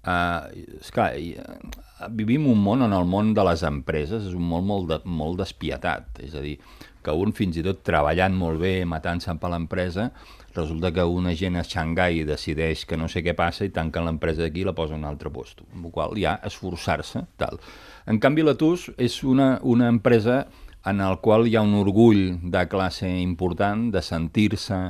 Uh, 0.00 0.48
esclar, 0.80 1.12
uh, 1.12 1.79
vivim 2.08 2.46
un 2.50 2.60
món 2.62 2.82
on 2.86 2.94
el 2.96 3.08
món 3.08 3.34
de 3.36 3.44
les 3.44 3.62
empreses 3.66 4.28
és 4.30 4.36
un 4.36 4.46
món 4.48 4.64
molt, 4.66 4.88
de, 4.88 5.00
molt 5.04 5.40
despietat, 5.40 6.22
és 6.24 6.34
a 6.34 6.44
dir, 6.44 6.56
que 7.04 7.12
un 7.16 7.32
fins 7.36 7.56
i 7.56 7.64
tot 7.64 7.82
treballant 7.84 8.34
molt 8.36 8.60
bé, 8.60 8.80
matant-se 8.88 9.34
per 9.40 9.50
l'empresa, 9.52 10.10
resulta 10.54 10.90
que 10.92 11.04
una 11.04 11.34
gent 11.36 11.56
a 11.56 11.64
Xangai 11.64 12.24
decideix 12.28 12.84
que 12.88 12.98
no 12.98 13.08
sé 13.08 13.22
què 13.24 13.34
passa 13.38 13.64
i 13.64 13.72
tanquen 13.74 14.04
l'empresa 14.06 14.44
d'aquí 14.44 14.64
i 14.64 14.68
la 14.68 14.74
posa 14.76 14.96
en 14.96 15.04
un 15.04 15.10
altre 15.10 15.30
lloc, 15.32 15.62
amb 15.72 15.86
la 15.88 15.92
qual 15.94 16.16
ja 16.18 16.38
esforçar-se, 16.44 17.24
tal. 17.40 17.60
En 18.06 18.18
canvi, 18.20 18.44
la 18.44 18.56
TUS 18.58 18.90
és 18.98 19.22
una, 19.24 19.58
una 19.62 19.88
empresa 19.88 20.46
en 20.86 21.00
el 21.04 21.18
qual 21.20 21.46
hi 21.46 21.56
ha 21.56 21.62
un 21.62 21.76
orgull 21.76 22.40
de 22.50 22.66
classe 22.68 23.08
important, 23.20 23.90
de 23.92 24.02
sentir-se 24.02 24.80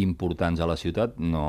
importants 0.00 0.60
a 0.60 0.66
la 0.66 0.76
ciutat, 0.76 1.18
no 1.22 1.44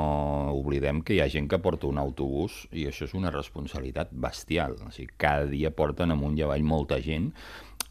oblidem 0.54 1.00
que 1.02 1.16
hi 1.16 1.20
ha 1.22 1.30
gent 1.30 1.48
que 1.50 1.58
porta 1.62 1.88
un 1.88 1.98
autobús 1.98 2.64
i 2.70 2.86
això 2.86 3.08
és 3.08 3.14
una 3.18 3.32
responsabilitat 3.34 4.12
bestial. 4.12 4.76
O 4.86 4.92
sigui, 4.94 5.14
cada 5.18 5.48
dia 5.50 5.72
porten 5.74 6.14
amunt 6.14 6.38
i 6.38 6.44
avall 6.46 6.62
molta 6.66 7.00
gent 7.02 7.32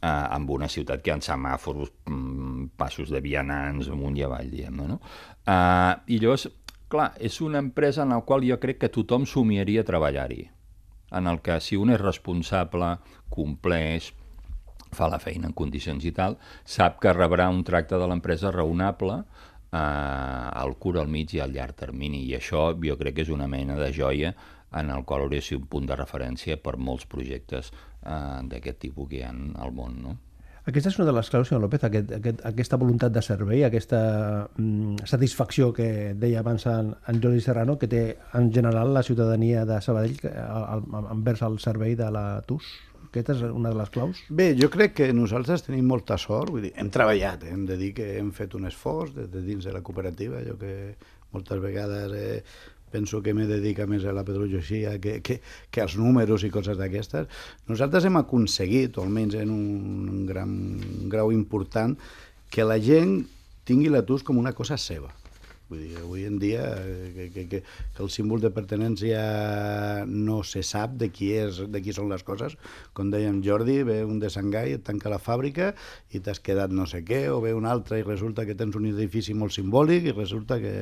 eh, 0.05 0.07
amb 0.07 0.49
una 0.55 0.69
ciutat 0.71 1.03
que 1.03 1.11
hi 1.11 1.15
ha 1.15 1.21
semàfors, 1.23 1.91
mm, 2.07 2.69
passos 2.79 3.11
de 3.11 3.21
vianants 3.21 3.89
amunt 3.91 4.17
i 4.17 4.25
avall, 4.25 4.51
diguem-ne, 4.51 4.87
no? 4.93 4.99
Eh, 5.43 5.93
I 6.15 6.19
llavors, 6.23 6.47
clar, 6.89 7.11
és 7.19 7.39
una 7.41 7.59
empresa 7.59 8.03
en 8.03 8.15
la 8.15 8.21
qual 8.21 8.45
jo 8.47 8.59
crec 8.61 8.79
que 8.83 8.93
tothom 8.93 9.25
somiaria 9.25 9.83
treballar-hi, 9.83 10.45
en 11.11 11.27
el 11.27 11.41
que 11.41 11.59
si 11.61 11.75
un 11.75 11.91
és 11.91 12.01
responsable, 12.01 12.95
compleix, 13.29 14.13
fa 14.95 15.09
la 15.11 15.19
feina 15.19 15.49
en 15.49 15.53
condicions 15.53 16.05
i 16.07 16.13
tal, 16.15 16.37
sap 16.63 17.01
que 17.03 17.13
rebrà 17.13 17.49
un 17.51 17.63
tracte 17.67 17.99
de 17.99 18.07
l'empresa 18.07 18.51
raonable, 18.51 19.23
eh, 19.75 20.61
al 20.63 20.75
curt, 20.79 21.01
al 21.01 21.11
mig 21.11 21.33
i 21.35 21.41
al 21.43 21.55
llarg 21.55 21.75
termini. 21.79 22.23
I 22.29 22.37
això 22.39 22.69
jo 22.81 22.99
crec 22.99 23.19
que 23.19 23.25
és 23.27 23.33
una 23.33 23.49
mena 23.51 23.77
de 23.79 23.91
joia 23.93 24.35
en 24.75 24.91
el 24.91 25.03
qual 25.07 25.25
hauria 25.25 25.43
ser 25.43 25.59
un 25.59 25.67
punt 25.71 25.87
de 25.87 25.95
referència 25.95 26.57
per 26.61 26.77
molts 26.77 27.07
projectes 27.11 27.71
eh, 27.71 28.39
d'aquest 28.51 28.81
tipus 28.87 29.11
que 29.11 29.21
hi 29.21 29.27
ha 29.27 29.33
al 29.33 29.75
món. 29.75 29.99
No? 30.03 30.15
Aquesta 30.65 30.89
és 30.89 30.95
una 30.97 31.05
de 31.05 31.13
les 31.13 31.27
claus, 31.29 31.45
senyor 31.45 31.61
López, 31.61 31.83
aquest, 31.85 32.11
aquest, 32.17 32.39
aquesta 32.49 32.77
voluntat 32.81 33.13
de 33.13 33.21
servei, 33.21 33.61
aquesta 33.67 33.99
mm, 34.57 35.05
satisfacció 35.05 35.69
que 35.77 36.15
deia 36.17 36.41
abans 36.41 36.65
en, 36.71 36.89
en 37.05 37.21
Jordi 37.21 37.43
Serrano, 37.45 37.77
que 37.77 37.89
té 37.91 38.01
en 38.39 38.49
general 38.53 38.93
la 38.95 39.03
ciutadania 39.05 39.61
de 39.69 39.77
Sabadell 39.85 40.17
envers 41.13 41.45
el 41.45 41.59
servei 41.61 41.93
de 41.99 42.09
la 42.09 42.25
TUS. 42.49 42.71
Aquesta 43.15 43.31
és 43.31 43.43
una 43.47 43.69
de 43.71 43.79
les 43.79 43.91
claus? 43.95 44.17
Bé, 44.27 44.49
jo 44.59 44.67
crec 44.67 44.97
que 44.97 45.05
nosaltres 45.15 45.61
tenim 45.63 45.85
molta 45.87 46.17
sort, 46.19 46.51
vull 46.51 46.65
dir, 46.67 46.73
hem 46.75 46.89
treballat, 46.91 47.45
eh? 47.47 47.53
hem 47.55 47.61
de 47.63 47.77
dir 47.79 47.93
que 47.95 48.09
hem 48.19 48.33
fet 48.35 48.57
un 48.59 48.67
esforç 48.67 49.13
des 49.15 49.29
de 49.31 49.43
dins 49.45 49.63
de 49.63 49.71
la 49.71 49.79
cooperativa, 49.79 50.41
jo 50.43 50.57
que 50.59 50.73
moltes 51.31 51.61
vegades 51.63 52.11
eh, 52.11 52.43
penso 52.91 53.21
que 53.23 53.31
me 53.33 53.47
dedica 53.47 53.87
més 53.87 54.03
a 54.03 54.11
la 54.11 54.25
pedrologia 54.27 54.97
que, 54.99 55.21
que, 55.23 55.39
que 55.71 55.85
als 55.85 55.95
números 55.95 56.43
i 56.43 56.51
coses 56.51 56.75
d'aquestes, 56.75 57.31
nosaltres 57.71 58.03
hem 58.03 58.19
aconseguit, 58.19 58.99
o 58.99 59.07
almenys 59.07 59.39
en 59.39 59.55
un 59.55 60.25
gran 60.27 60.51
un 60.51 61.07
grau 61.07 61.31
important, 61.31 61.95
que 62.51 62.67
la 62.67 62.81
gent 62.83 63.21
tingui 63.63 63.87
l'atur 63.87 64.25
com 64.27 64.43
una 64.43 64.51
cosa 64.51 64.75
seva. 64.75 65.15
Vull 65.65 65.79
dir, 65.81 65.95
avui 65.97 66.27
en 66.29 66.35
dia 66.37 66.61
eh, 66.77 67.09
que, 67.15 67.25
que, 67.33 67.43
que, 67.49 67.59
que 67.65 68.03
el 68.03 68.11
símbol 68.13 68.41
de 68.43 68.51
pertenència 68.53 69.21
no 70.05 70.43
se 70.45 70.61
sap 70.61 70.93
de 71.01 71.07
qui 71.09 71.31
és, 71.33 71.63
de 71.73 71.81
qui 71.81 71.93
són 71.95 72.11
les 72.11 72.21
coses. 72.27 72.53
Com 72.93 73.09
dèiem, 73.09 73.39
Jordi, 73.45 73.79
ve 73.87 73.95
un 74.05 74.19
de 74.21 74.29
Sangai, 74.29 74.75
et 74.77 74.83
tanca 74.85 75.09
la 75.09 75.17
fàbrica 75.17 75.71
i 76.13 76.21
t'has 76.21 76.41
quedat 76.45 76.69
no 76.69 76.85
sé 76.85 77.01
què, 77.07 77.23
o 77.33 77.39
ve 77.41 77.55
un 77.57 77.65
altre 77.65 77.97
i 77.97 78.05
resulta 78.05 78.45
que 78.45 78.53
tens 78.57 78.77
un 78.77 78.85
edifici 78.91 79.33
molt 79.33 79.55
simbòlic 79.57 80.11
i 80.11 80.13
resulta 80.13 80.59
que, 80.61 80.75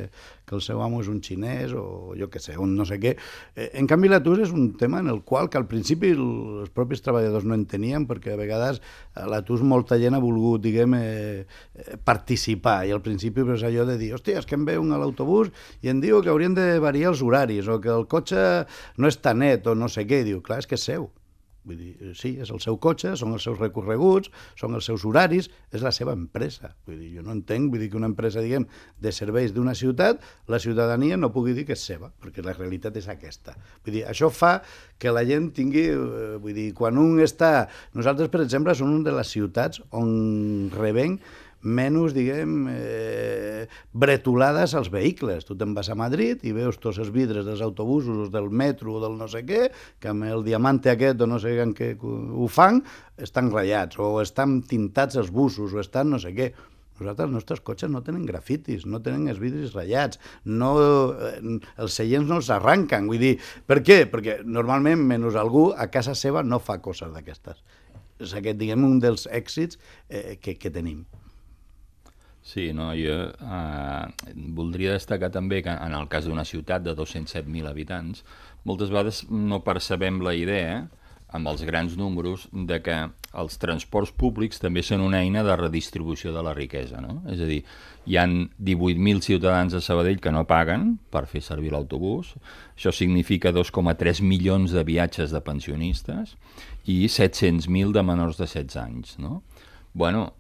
que 0.44 0.58
el 0.60 0.66
seu 0.66 0.84
amo 0.84 1.00
és 1.00 1.12
un 1.12 1.24
xinès 1.24 1.72
o 1.80 2.12
jo 2.20 2.28
què 2.34 2.44
sé, 2.44 2.58
un 2.60 2.76
no 2.76 2.84
sé 2.90 3.00
què. 3.00 3.16
Eh, 3.56 3.70
en 3.80 3.88
canvi, 3.88 4.12
l'atur 4.12 4.42
és 4.44 4.52
un 4.52 4.74
tema 4.80 5.00
en 5.00 5.08
el 5.14 5.24
qual 5.24 5.48
que 5.48 5.62
al 5.62 5.70
principi 5.72 6.12
els 6.12 6.76
propis 6.76 7.06
treballadors 7.08 7.48
no 7.48 7.56
entenien 7.56 8.04
perquè 8.10 8.36
a 8.36 8.42
vegades 8.42 8.84
a 9.16 9.30
l'atur 9.32 9.62
molta 9.64 9.96
gent 10.02 10.20
ha 10.20 10.22
volgut, 10.24 10.60
diguem, 10.68 11.00
eh, 11.00 11.98
participar 12.04 12.82
i 12.84 12.92
al 12.92 13.04
principi 13.06 13.48
és 13.54 13.64
allò 13.64 13.88
de 13.88 13.96
dir, 14.02 14.12
hòstia, 14.18 14.44
és 14.44 14.50
que 14.50 14.60
em 14.60 14.68
ve 14.68 14.73
ve 14.74 14.82
un 14.82 14.94
a 14.94 15.02
l'autobús 15.02 15.54
i 15.86 15.94
em 15.94 16.04
diu 16.04 16.22
que 16.22 16.34
haurien 16.34 16.58
de 16.58 16.68
variar 16.84 17.14
els 17.14 17.24
horaris 17.24 17.70
o 17.70 17.80
que 17.82 17.94
el 17.94 18.08
cotxe 18.10 18.46
no 18.98 19.10
està 19.10 19.38
net 19.38 19.68
o 19.70 19.78
no 19.78 19.92
sé 19.92 20.08
què. 20.10 20.24
I 20.24 20.32
diu, 20.34 20.42
clar, 20.46 20.64
és 20.64 20.70
que 20.70 20.80
és 20.80 20.90
seu. 20.92 21.12
Vull 21.64 21.78
dir, 21.80 21.94
sí, 22.20 22.34
és 22.44 22.50
el 22.52 22.60
seu 22.60 22.76
cotxe, 22.84 23.14
són 23.16 23.38
els 23.38 23.46
seus 23.48 23.56
recorreguts, 23.56 24.28
són 24.60 24.76
els 24.76 24.88
seus 24.90 25.06
horaris, 25.08 25.48
és 25.72 25.84
la 25.86 25.94
seva 25.96 26.12
empresa. 26.18 26.74
Vull 26.84 26.98
dir, 27.00 27.14
jo 27.16 27.24
no 27.24 27.32
entenc, 27.38 27.70
vull 27.72 27.80
dir 27.80 27.88
que 27.94 28.00
una 28.00 28.10
empresa, 28.12 28.44
diguem, 28.44 28.66
de 29.00 29.14
serveis 29.16 29.56
d'una 29.56 29.76
ciutat, 29.80 30.20
la 30.52 30.60
ciutadania 30.60 31.16
no 31.20 31.32
pugui 31.32 31.56
dir 31.56 31.64
que 31.70 31.78
és 31.78 31.86
seva, 31.88 32.12
perquè 32.20 32.44
la 32.44 32.56
realitat 32.58 33.00
és 33.00 33.08
aquesta. 33.14 33.56
Vull 33.86 33.96
dir, 33.96 34.04
això 34.12 34.28
fa 34.28 34.58
que 35.00 35.14
la 35.16 35.24
gent 35.30 35.54
tingui, 35.56 35.86
eh, 35.94 36.36
vull 36.44 36.58
dir, 36.58 36.68
quan 36.76 37.00
un 37.00 37.24
està... 37.24 37.70
Nosaltres, 37.96 38.28
per 38.34 38.44
exemple, 38.44 38.76
som 38.76 38.92
una 38.92 39.08
de 39.08 39.16
les 39.16 39.32
ciutats 39.32 39.80
on 39.96 40.68
rebem 40.76 41.16
menys, 41.64 42.14
diguem, 42.16 42.68
eh, 42.70 43.68
bretolades 43.92 44.76
als 44.76 44.92
vehicles. 44.92 45.46
Tu 45.48 45.56
te'n 45.58 45.74
vas 45.74 45.90
a 45.90 45.96
Madrid 45.96 46.44
i 46.44 46.52
veus 46.56 46.78
tots 46.78 47.00
els 47.00 47.12
vidres 47.14 47.46
dels 47.48 47.64
autobusos, 47.64 48.32
del 48.32 48.50
metro, 48.50 49.00
del 49.02 49.18
no 49.18 49.28
sé 49.32 49.44
què, 49.48 49.70
que 50.00 50.12
amb 50.12 50.28
el 50.28 50.44
diamante 50.44 50.92
aquest 50.92 51.22
o 51.22 51.28
no 51.28 51.40
sé 51.40 51.56
què 51.74 51.96
ho 52.00 52.48
fan, 52.52 52.84
estan 53.18 53.52
ratllats, 53.52 53.98
o 54.00 54.20
estan 54.22 54.62
tintats 54.68 55.16
els 55.16 55.32
busos, 55.32 55.74
o 55.74 55.80
estan 55.80 56.12
no 56.12 56.20
sé 56.20 56.36
què. 56.36 56.52
Nosaltres, 57.00 57.26
els 57.26 57.34
nostres 57.34 57.62
cotxes 57.66 57.90
no 57.90 58.04
tenen 58.06 58.26
grafitis, 58.26 58.86
no 58.86 59.00
tenen 59.02 59.28
els 59.32 59.40
vidres 59.42 59.74
ratllats, 59.74 60.20
no, 60.46 60.76
eh, 61.12 61.40
els 61.82 61.98
seients 61.98 62.30
no 62.30 62.38
els 62.42 62.52
arranquen. 62.54 63.10
Vull 63.10 63.24
dir, 63.24 63.34
per 63.68 63.82
què? 63.82 64.04
Perquè 64.12 64.42
normalment, 64.46 65.02
menys 65.02 65.40
algú, 65.40 65.72
a 65.74 65.90
casa 65.90 66.14
seva 66.16 66.46
no 66.46 66.62
fa 66.62 66.78
coses 66.86 67.12
d'aquestes. 67.16 67.64
És 68.22 68.38
aquest, 68.38 68.60
diguem, 68.62 68.86
un 68.86 69.02
dels 69.04 69.26
èxits 69.28 69.82
eh, 70.08 70.38
que, 70.40 70.56
que 70.56 70.72
tenim. 70.72 71.04
Sí, 72.44 72.74
no, 72.76 72.90
jo 72.92 73.16
eh, 73.32 74.34
voldria 74.56 74.98
destacar 74.98 75.30
també 75.32 75.62
que 75.64 75.72
en 75.72 75.96
el 75.96 76.10
cas 76.12 76.28
d'una 76.28 76.44
ciutat 76.44 76.84
de 76.84 76.92
207.000 76.98 77.70
habitants, 77.70 78.26
moltes 78.68 78.92
vegades 78.92 79.24
no 79.32 79.62
percebem 79.64 80.20
la 80.26 80.36
idea, 80.36 80.82
amb 81.34 81.50
els 81.50 81.64
grans 81.66 81.96
números, 81.98 82.46
de 82.52 82.78
que 82.84 82.98
els 83.34 83.56
transports 83.58 84.12
públics 84.14 84.62
també 84.62 84.84
són 84.86 85.02
una 85.02 85.24
eina 85.24 85.42
de 85.44 85.56
redistribució 85.58 86.34
de 86.36 86.44
la 86.46 86.54
riquesa. 86.54 87.00
No? 87.02 87.24
És 87.32 87.42
a 87.42 87.48
dir, 87.50 87.64
hi 88.06 88.20
han 88.22 88.36
18.000 88.60 89.24
ciutadans 89.26 89.74
a 89.74 89.82
Sabadell 89.82 90.22
que 90.22 90.36
no 90.36 90.46
paguen 90.46 90.98
per 91.16 91.26
fer 91.32 91.42
servir 91.42 91.74
l'autobús, 91.74 92.36
això 92.76 92.94
significa 92.94 93.56
2,3 93.56 94.22
milions 94.22 94.76
de 94.76 94.86
viatges 94.86 95.34
de 95.34 95.42
pensionistes 95.42 96.36
i 96.86 97.06
700.000 97.08 97.96
de 97.96 98.06
menors 98.06 98.38
de 98.38 98.46
16 98.46 98.78
anys. 98.84 99.18
No? 99.18 99.42
Bueno, 99.94 100.34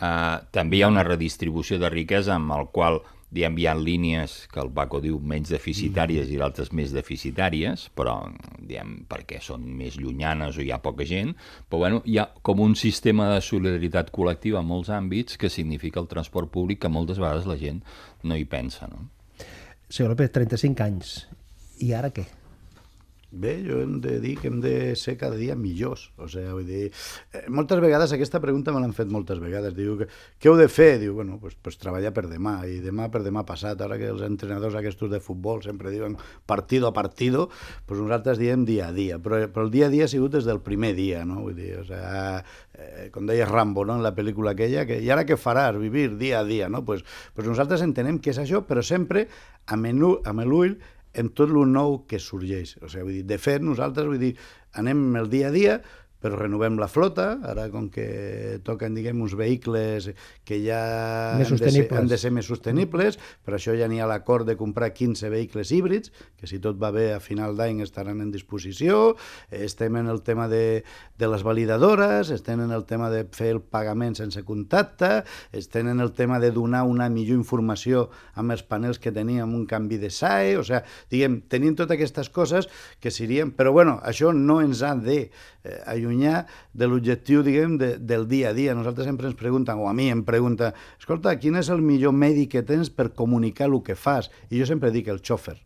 Uh, 0.00 0.40
també 0.54 0.78
hi 0.78 0.84
ha 0.84 0.88
una 0.88 1.04
redistribució 1.04 1.76
de 1.78 1.90
riquesa 1.92 2.38
amb 2.38 2.54
el 2.56 2.70
qual 2.72 3.02
hi 3.30 3.66
ha 3.66 3.74
línies 3.74 4.48
que 4.50 4.60
el 4.60 4.70
Baco 4.74 5.00
diu 5.00 5.20
menys 5.20 5.52
deficitàries 5.52 6.26
mm. 6.26 6.34
i 6.34 6.38
d'altres 6.40 6.72
més 6.72 6.90
deficitàries, 6.90 7.88
però 7.94 8.16
diguem, 8.58 9.04
perquè 9.06 9.38
són 9.40 9.68
més 9.78 9.96
llunyanes 10.00 10.58
o 10.58 10.64
hi 10.64 10.72
ha 10.72 10.80
poca 10.82 11.06
gent, 11.06 11.36
però 11.68 11.84
bueno, 11.84 12.02
hi 12.04 12.18
ha 12.18 12.26
com 12.42 12.60
un 12.60 12.74
sistema 12.74 13.28
de 13.34 13.38
solidaritat 13.44 14.10
col·lectiva 14.10 14.60
en 14.60 14.66
molts 14.66 14.90
àmbits 14.90 15.38
que 15.38 15.52
significa 15.52 16.00
el 16.00 16.10
transport 16.10 16.50
públic 16.50 16.82
que 16.82 16.90
moltes 16.90 17.22
vegades 17.22 17.46
la 17.46 17.58
gent 17.60 17.84
no 18.24 18.36
hi 18.36 18.44
pensa. 18.44 18.90
No? 18.90 19.06
Senyor 19.88 20.16
López, 20.16 20.32
35 20.34 20.86
anys. 20.86 21.14
I 21.80 21.94
ara 21.94 22.10
què? 22.14 22.26
Bé, 23.30 23.60
jo 23.62 23.78
hem 23.78 24.00
de 24.02 24.16
dir 24.18 24.32
que 24.40 24.48
hem 24.48 24.58
de 24.58 24.96
ser 24.98 25.14
cada 25.16 25.36
dia 25.38 25.54
millors. 25.54 26.08
O 26.18 26.26
sigui, 26.26 26.50
vull 26.50 26.66
dir, 26.66 26.88
eh, 27.32 27.44
moltes 27.46 27.78
vegades 27.78 28.10
aquesta 28.10 28.40
pregunta 28.42 28.72
me 28.74 28.80
l'han 28.82 28.94
fet 28.96 29.06
moltes 29.06 29.38
vegades. 29.38 29.76
Diu, 29.76 29.94
que, 30.00 30.08
què 30.42 30.50
heu 30.50 30.56
de 30.58 30.66
fer? 30.66 30.98
Diu, 30.98 31.14
bueno, 31.14 31.38
pues, 31.38 31.54
pues 31.54 31.78
treballar 31.78 32.10
per 32.16 32.26
demà, 32.26 32.56
i 32.66 32.80
demà 32.82 33.06
per 33.14 33.22
demà 33.22 33.44
passat. 33.46 33.80
Ara 33.86 34.00
que 34.02 34.10
els 34.10 34.24
entrenadors 34.26 34.74
aquests 34.74 35.06
de 35.14 35.22
futbol 35.22 35.62
sempre 35.62 35.94
diuen 35.94 36.18
partido 36.44 36.90
a 36.90 36.92
partido, 36.92 37.48
pues 37.86 38.02
nosaltres 38.02 38.42
diem 38.42 38.66
dia 38.66 38.88
a 38.88 38.92
dia. 38.92 39.22
Però, 39.22 39.38
però 39.46 39.68
el 39.68 39.70
dia 39.70 39.86
a 39.86 39.94
dia 39.94 40.10
ha 40.10 40.10
sigut 40.10 40.34
des 40.34 40.44
del 40.44 40.58
primer 40.60 40.96
dia, 40.98 41.24
no? 41.24 41.44
Vull 41.46 41.54
dir, 41.54 41.76
o 41.78 41.86
sigui, 41.86 42.44
eh, 42.74 43.08
com 43.14 43.30
deia 43.30 43.46
Rambo, 43.46 43.86
no?, 43.86 43.94
en 43.94 44.02
la 44.02 44.16
pel·lícula 44.16 44.58
aquella, 44.58 44.88
que 44.90 44.98
i 44.98 45.10
ara 45.10 45.22
què 45.28 45.38
faràs? 45.38 45.78
Vivir 45.78 46.16
dia 46.18 46.40
a 46.42 46.44
dia, 46.44 46.68
no? 46.68 46.82
Pues, 46.84 47.06
pues 47.34 47.46
nosaltres 47.46 47.86
entenem 47.86 48.18
que 48.18 48.34
és 48.34 48.42
això, 48.42 48.66
però 48.66 48.82
sempre 48.82 49.28
amb 49.70 50.42
l'ull 50.42 50.80
en 51.14 51.30
tot 51.34 51.50
el 51.50 51.72
nou 51.72 52.00
que 52.10 52.20
sorgeix. 52.22 52.76
O 52.80 52.88
sigui, 52.90 53.06
vull 53.06 53.16
dir, 53.20 53.26
de 53.32 53.38
fet, 53.42 53.64
nosaltres 53.64 54.08
vull 54.10 54.22
dir, 54.22 54.34
anem 54.78 55.02
el 55.20 55.30
dia 55.32 55.48
a 55.50 55.54
dia, 55.54 55.80
però 56.20 56.36
renovem 56.36 56.78
la 56.80 56.88
flota, 56.88 57.38
ara 57.48 57.68
com 57.72 57.88
que 57.92 58.60
toquen, 58.66 58.94
diguem, 58.96 59.20
uns 59.24 59.34
vehicles 59.38 60.10
que 60.44 60.60
ja 60.62 60.80
han 61.36 61.44
de, 61.44 61.70
ser, 61.72 61.86
han 61.96 62.10
de 62.10 62.18
ser 62.20 62.32
més 62.34 62.48
sostenibles, 62.50 63.18
per 63.44 63.56
això 63.56 63.74
ja 63.76 63.88
n'hi 63.88 64.02
ha 64.02 64.08
l'acord 64.10 64.48
de 64.48 64.56
comprar 64.60 64.92
15 64.96 65.30
vehicles 65.32 65.72
híbrids, 65.72 66.12
que 66.36 66.48
si 66.50 66.60
tot 66.62 66.78
va 66.80 66.92
bé 66.94 67.10
a 67.14 67.20
final 67.24 67.56
d'any 67.56 67.80
estaran 67.84 68.20
en 68.20 68.32
disposició, 68.34 69.16
estem 69.50 69.96
en 70.00 70.10
el 70.12 70.22
tema 70.26 70.48
de, 70.52 70.82
de 71.18 71.30
les 71.30 71.44
validadores, 71.46 72.30
estem 72.34 72.64
en 72.66 72.74
el 72.76 72.84
tema 72.84 73.10
de 73.12 73.24
fer 73.32 73.54
el 73.56 73.62
pagament 73.62 74.18
sense 74.18 74.44
contacte, 74.44 75.22
estem 75.56 75.88
en 75.88 76.04
el 76.04 76.12
tema 76.12 76.40
de 76.40 76.52
donar 76.52 76.84
una 76.88 77.08
millor 77.08 77.38
informació 77.40 78.08
amb 78.34 78.52
els 78.52 78.64
panels 78.66 79.00
que 79.00 79.12
teníem, 79.14 79.54
un 79.56 79.66
canvi 79.70 80.00
de 80.00 80.12
SAE, 80.12 80.56
o 80.60 80.64
sigui, 80.66 80.84
diguem, 81.12 81.40
tenim 81.48 81.76
totes 81.78 81.96
aquestes 81.96 82.30
coses 82.32 82.68
que 83.00 83.12
serien... 83.14 83.54
Però 83.60 83.72
bueno, 83.74 83.98
això 84.06 84.30
no 84.32 84.60
ens 84.62 84.80
ha 84.86 84.94
de 84.96 85.18
eh, 85.64 85.78
allunyar 86.10 86.46
de 86.74 86.90
l'objectiu, 86.90 87.44
diguem, 87.46 87.78
de, 87.78 87.94
del 87.98 88.26
dia 88.28 88.50
a 88.50 88.52
dia. 88.52 88.74
Nosaltres 88.74 89.06
sempre 89.06 89.30
ens 89.30 89.38
pregunten, 89.38 89.78
o 89.78 89.88
a 89.88 89.94
mi 89.94 90.10
em 90.10 90.24
pregunta, 90.26 90.74
escolta, 90.98 91.38
quin 91.38 91.56
és 91.56 91.70
el 91.70 91.82
millor 91.82 92.12
medi 92.12 92.48
que 92.50 92.66
tens 92.66 92.90
per 92.90 93.12
comunicar 93.14 93.70
el 93.70 93.82
que 93.86 93.94
fas? 93.94 94.30
I 94.50 94.58
jo 94.58 94.66
sempre 94.66 94.90
dic 94.90 95.08
el 95.08 95.22
xòfer. 95.22 95.60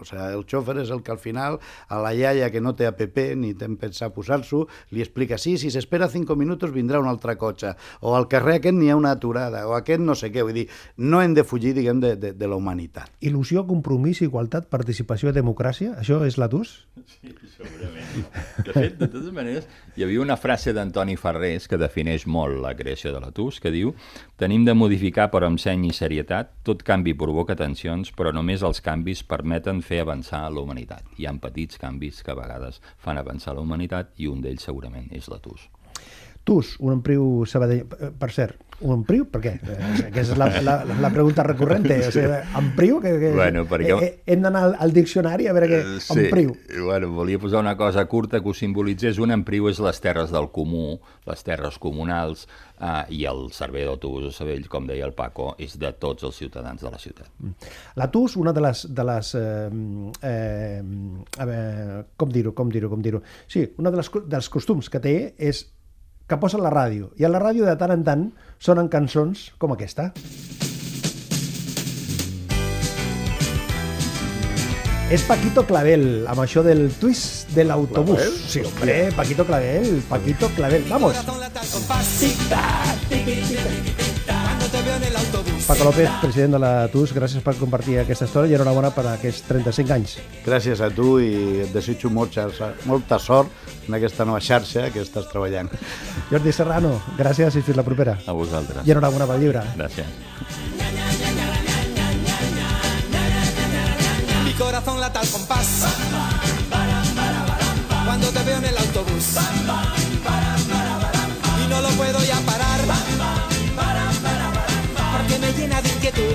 O 0.00 0.06
sigui, 0.08 0.22
el 0.32 0.44
xòfer 0.48 0.78
és 0.80 0.90
el 0.94 1.02
que 1.04 1.12
al 1.12 1.20
final 1.20 1.58
a 1.88 2.00
la 2.00 2.14
iaia 2.16 2.48
que 2.52 2.62
no 2.64 2.72
té 2.76 2.88
app 2.88 3.02
ni 3.36 3.52
té 3.58 3.68
pensar 3.80 4.10
posar-s'ho, 4.14 4.64
li 4.96 5.04
explica, 5.04 5.38
sí, 5.38 5.56
si 5.60 5.70
s'espera 5.70 6.08
5 6.08 6.36
minuts 6.40 6.72
vindrà 6.72 7.00
un 7.00 7.08
altre 7.10 7.36
cotxe, 7.36 7.74
o 8.00 8.14
al 8.16 8.28
carrer 8.32 8.58
aquest 8.58 8.76
n'hi 8.76 8.90
ha 8.90 8.96
una 8.96 9.12
aturada, 9.16 9.66
o 9.68 9.74
aquest 9.76 10.00
no 10.00 10.16
sé 10.16 10.30
què, 10.32 10.44
vull 10.46 10.56
dir, 10.56 10.66
no 10.96 11.20
hem 11.22 11.34
de 11.36 11.44
fugir, 11.44 11.74
diguem, 11.76 12.00
de, 12.00 12.14
de, 12.16 12.32
de 12.36 12.48
la 12.48 12.56
humanitat. 12.56 13.12
Il·lusió, 13.20 13.66
compromís, 13.68 14.22
igualtat, 14.24 14.70
participació, 14.72 15.34
democràcia, 15.36 15.98
això 16.00 16.22
és 16.24 16.40
la 16.40 16.48
TUS? 16.48 16.74
Sí, 17.10 17.34
segurament. 17.56 18.26
De 18.64 18.72
fet, 18.72 18.96
de 18.96 19.08
totes 19.08 19.32
maneres, 19.34 19.68
hi 20.00 20.04
havia 20.06 20.22
una 20.22 20.36
frase 20.40 20.72
d'Antoni 20.72 21.12
Ferrés 21.20 21.66
que 21.68 21.76
defineix 21.76 22.22
molt 22.24 22.56
la 22.64 22.70
creació 22.76 23.10
de 23.12 23.18
la 23.20 23.28
TUS, 23.36 23.58
que 23.60 23.72
diu 23.74 23.90
Tenim 24.40 24.62
de 24.64 24.72
modificar 24.72 25.26
però 25.28 25.50
amb 25.50 25.60
seny 25.60 25.82
i 25.90 25.92
serietat, 25.92 26.54
tot 26.64 26.80
canvi 26.88 27.12
provoca 27.12 27.52
tensions, 27.58 28.08
però 28.16 28.32
només 28.32 28.64
els 28.64 28.80
canvis 28.86 29.20
permeten 29.28 29.82
fer 29.84 29.98
avançar 30.00 30.46
la 30.48 30.62
humanitat. 30.64 31.04
Hi 31.20 31.28
ha 31.28 31.34
petits 31.42 31.76
canvis 31.82 32.22
que 32.24 32.32
a 32.32 32.38
vegades 32.38 32.80
fan 32.96 33.20
avançar 33.20 33.52
la 33.58 33.66
humanitat 33.66 34.16
i 34.16 34.32
un 34.32 34.40
d'ells 34.40 34.64
segurament 34.70 35.12
és 35.12 35.28
la 35.28 35.42
TUS. 35.44 35.68
TUS, 36.44 36.76
un 36.80 36.98
empriu 36.98 37.44
Sabadell... 37.46 37.86
Eh, 38.00 38.10
per 38.16 38.30
cert, 38.34 38.58
un 38.80 38.94
empriu? 38.94 39.26
Per 39.28 39.40
què? 39.44 39.52
Eh, 39.60 39.76
aquesta 40.06 40.32
és 40.32 40.38
la, 40.40 40.46
la, 40.64 40.74
la 41.04 41.10
pregunta 41.12 41.44
recurrent. 41.44 41.84
O 41.84 42.12
sigui, 42.12 42.38
empriu? 42.56 43.00
Que, 43.04 43.12
que, 43.20 43.32
bueno, 43.36 43.66
perquè... 43.68 43.96
Eh, 44.06 44.10
hem 44.32 44.44
d'anar 44.44 44.62
al, 44.70 44.76
al 44.86 44.94
diccionari 44.96 45.50
a 45.50 45.54
veure 45.56 45.68
què... 45.68 45.80
Sí, 46.00 46.16
empriu. 46.24 46.54
Bueno, 46.86 47.10
volia 47.12 47.40
posar 47.42 47.60
una 47.60 47.76
cosa 47.76 48.06
curta 48.08 48.40
que 48.40 48.48
ho 48.48 48.54
simbolitzés. 48.56 49.20
Un 49.20 49.34
empriu 49.36 49.68
és 49.68 49.82
les 49.84 50.00
terres 50.00 50.32
del 50.32 50.48
comú, 50.54 50.96
les 51.28 51.44
terres 51.44 51.76
comunals, 51.82 52.46
eh, 52.80 53.02
i 53.20 53.26
el 53.28 53.50
servei 53.56 53.84
d'autobús 53.84 54.30
a 54.30 54.32
Sabell, 54.34 54.64
com 54.72 54.88
deia 54.88 55.04
el 55.08 55.12
Paco, 55.18 55.52
és 55.60 55.76
de 55.80 55.92
tots 56.00 56.24
els 56.30 56.40
ciutadans 56.40 56.80
de 56.80 56.92
la 56.92 57.02
ciutat. 57.02 57.28
Mm. 57.36 57.68
La 58.00 58.08
TUS, 58.12 58.38
una 58.40 58.54
de 58.56 58.64
les... 58.64 58.86
De 58.88 59.04
les 59.10 59.34
eh, 59.36 59.68
eh, 60.30 60.80
a 61.36 61.50
veure, 61.52 62.00
com 62.16 62.32
dir-ho, 62.32 62.54
com 62.56 62.72
dir-ho, 62.72 62.88
com 62.88 63.04
dir-ho... 63.04 63.20
Sí, 63.44 63.66
una 63.76 63.92
de 63.92 64.00
les, 64.00 64.10
dels 64.32 64.48
costums 64.48 64.88
que 64.88 65.02
té 65.04 65.14
és 65.36 65.66
que 66.30 66.38
posen 66.38 66.62
la 66.62 66.70
ràdio. 66.70 67.10
I 67.18 67.26
a 67.26 67.32
la 67.32 67.42
ràdio 67.42 67.66
de 67.66 67.74
tant 67.80 67.92
en 67.94 68.06
tant 68.06 68.24
sonen 68.62 68.88
cançons 68.92 69.50
com 69.58 69.74
aquesta. 69.74 70.12
És 75.10 75.24
Paquito 75.26 75.64
Clavel, 75.66 76.28
amb 76.30 76.38
això 76.44 76.62
del 76.62 76.84
twist 77.00 77.50
de 77.56 77.64
l'autobús. 77.66 78.20
Clavel? 78.20 78.36
Sí, 78.46 78.62
hombre, 78.62 79.10
Paquito 79.16 79.42
Clavel, 79.48 80.04
Paquito 80.06 80.46
Clavel. 80.54 80.86
Vamos. 80.86 81.18
Corazón 81.18 81.40
Paco 85.66 85.84
López, 85.84 86.08
president 86.20 86.52
de 86.54 86.58
la 86.58 86.88
TUS, 86.90 87.12
gràcies 87.14 87.42
per 87.44 87.54
compartir 87.58 87.98
aquesta 88.00 88.26
història 88.26 88.52
i 88.52 88.56
enhorabona 88.56 88.90
per 88.94 89.04
aquests 89.12 89.44
35 89.48 89.94
anys. 89.94 90.16
Gràcies 90.44 90.80
a 90.82 90.88
tu 90.94 91.18
i 91.22 91.60
et 91.64 91.72
desitjo 91.74 92.10
molta, 92.10 92.48
molta 92.90 93.18
sort 93.22 93.70
en 93.86 93.94
aquesta 93.98 94.26
nova 94.26 94.40
xarxa 94.42 94.88
que 94.90 95.04
estàs 95.04 95.28
treballant. 95.30 95.70
Jordi 96.30 96.52
Serrano, 96.52 96.96
gràcies 97.18 97.56
i 97.60 97.62
fins 97.62 97.78
la 97.78 97.86
propera. 97.86 98.16
A 98.26 98.34
vosaltres. 98.34 98.82
I 98.86 98.94
enhorabona 98.96 99.28
pel 99.30 99.44
llibre. 99.44 99.64
Gràcies. 99.76 100.06
Mi 104.44 104.52
corazón 104.58 105.00
late 105.00 105.18
al 105.18 105.28
compás. 105.28 105.74
Cuando 108.04 108.28
te 108.28 108.42
veo 108.42 108.56
en 108.58 108.64
el 108.64 108.78
autobús. 108.78 109.36
Inquietud. 116.00 116.34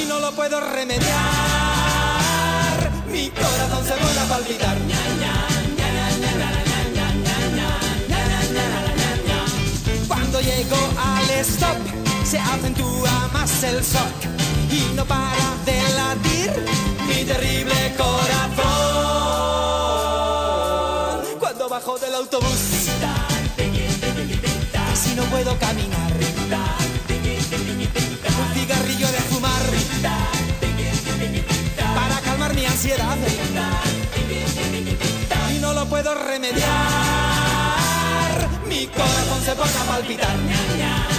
Y 0.00 0.06
no 0.06 0.18
lo 0.18 0.32
puedo 0.32 0.60
remediar. 0.60 1.10
Mi 3.10 3.28
corazón 3.30 3.84
se 3.84 3.94
vuelve 4.02 4.20
a 4.20 4.24
palpitar. 4.24 4.78
Cuando 10.08 10.40
llego 10.40 10.76
al 10.96 11.30
stop 11.40 11.76
se 12.24 12.38
acentúa 12.38 13.28
más 13.32 13.62
el 13.62 13.82
shock 13.82 14.24
y 14.70 14.94
no 14.94 15.04
para 15.04 15.54
de 15.66 15.82
latir 15.94 16.50
mi 17.06 17.24
terrible 17.24 17.94
corazón. 17.96 18.48
Cuando 21.38 21.68
bajo 21.68 21.98
del 21.98 22.14
autobús 22.14 22.88
casi 24.72 25.14
no 25.14 25.24
puedo 25.24 25.50
caminar. 25.58 25.67
Ansiedad 32.78 33.16
y 35.52 35.58
no 35.58 35.74
lo 35.74 35.84
puedo 35.86 36.14
remediar. 36.14 36.62
Mi 38.68 38.86
corazón 38.86 39.42
se 39.44 39.52
pone 39.52 39.70
a 39.72 39.84
palpitar. 39.84 41.17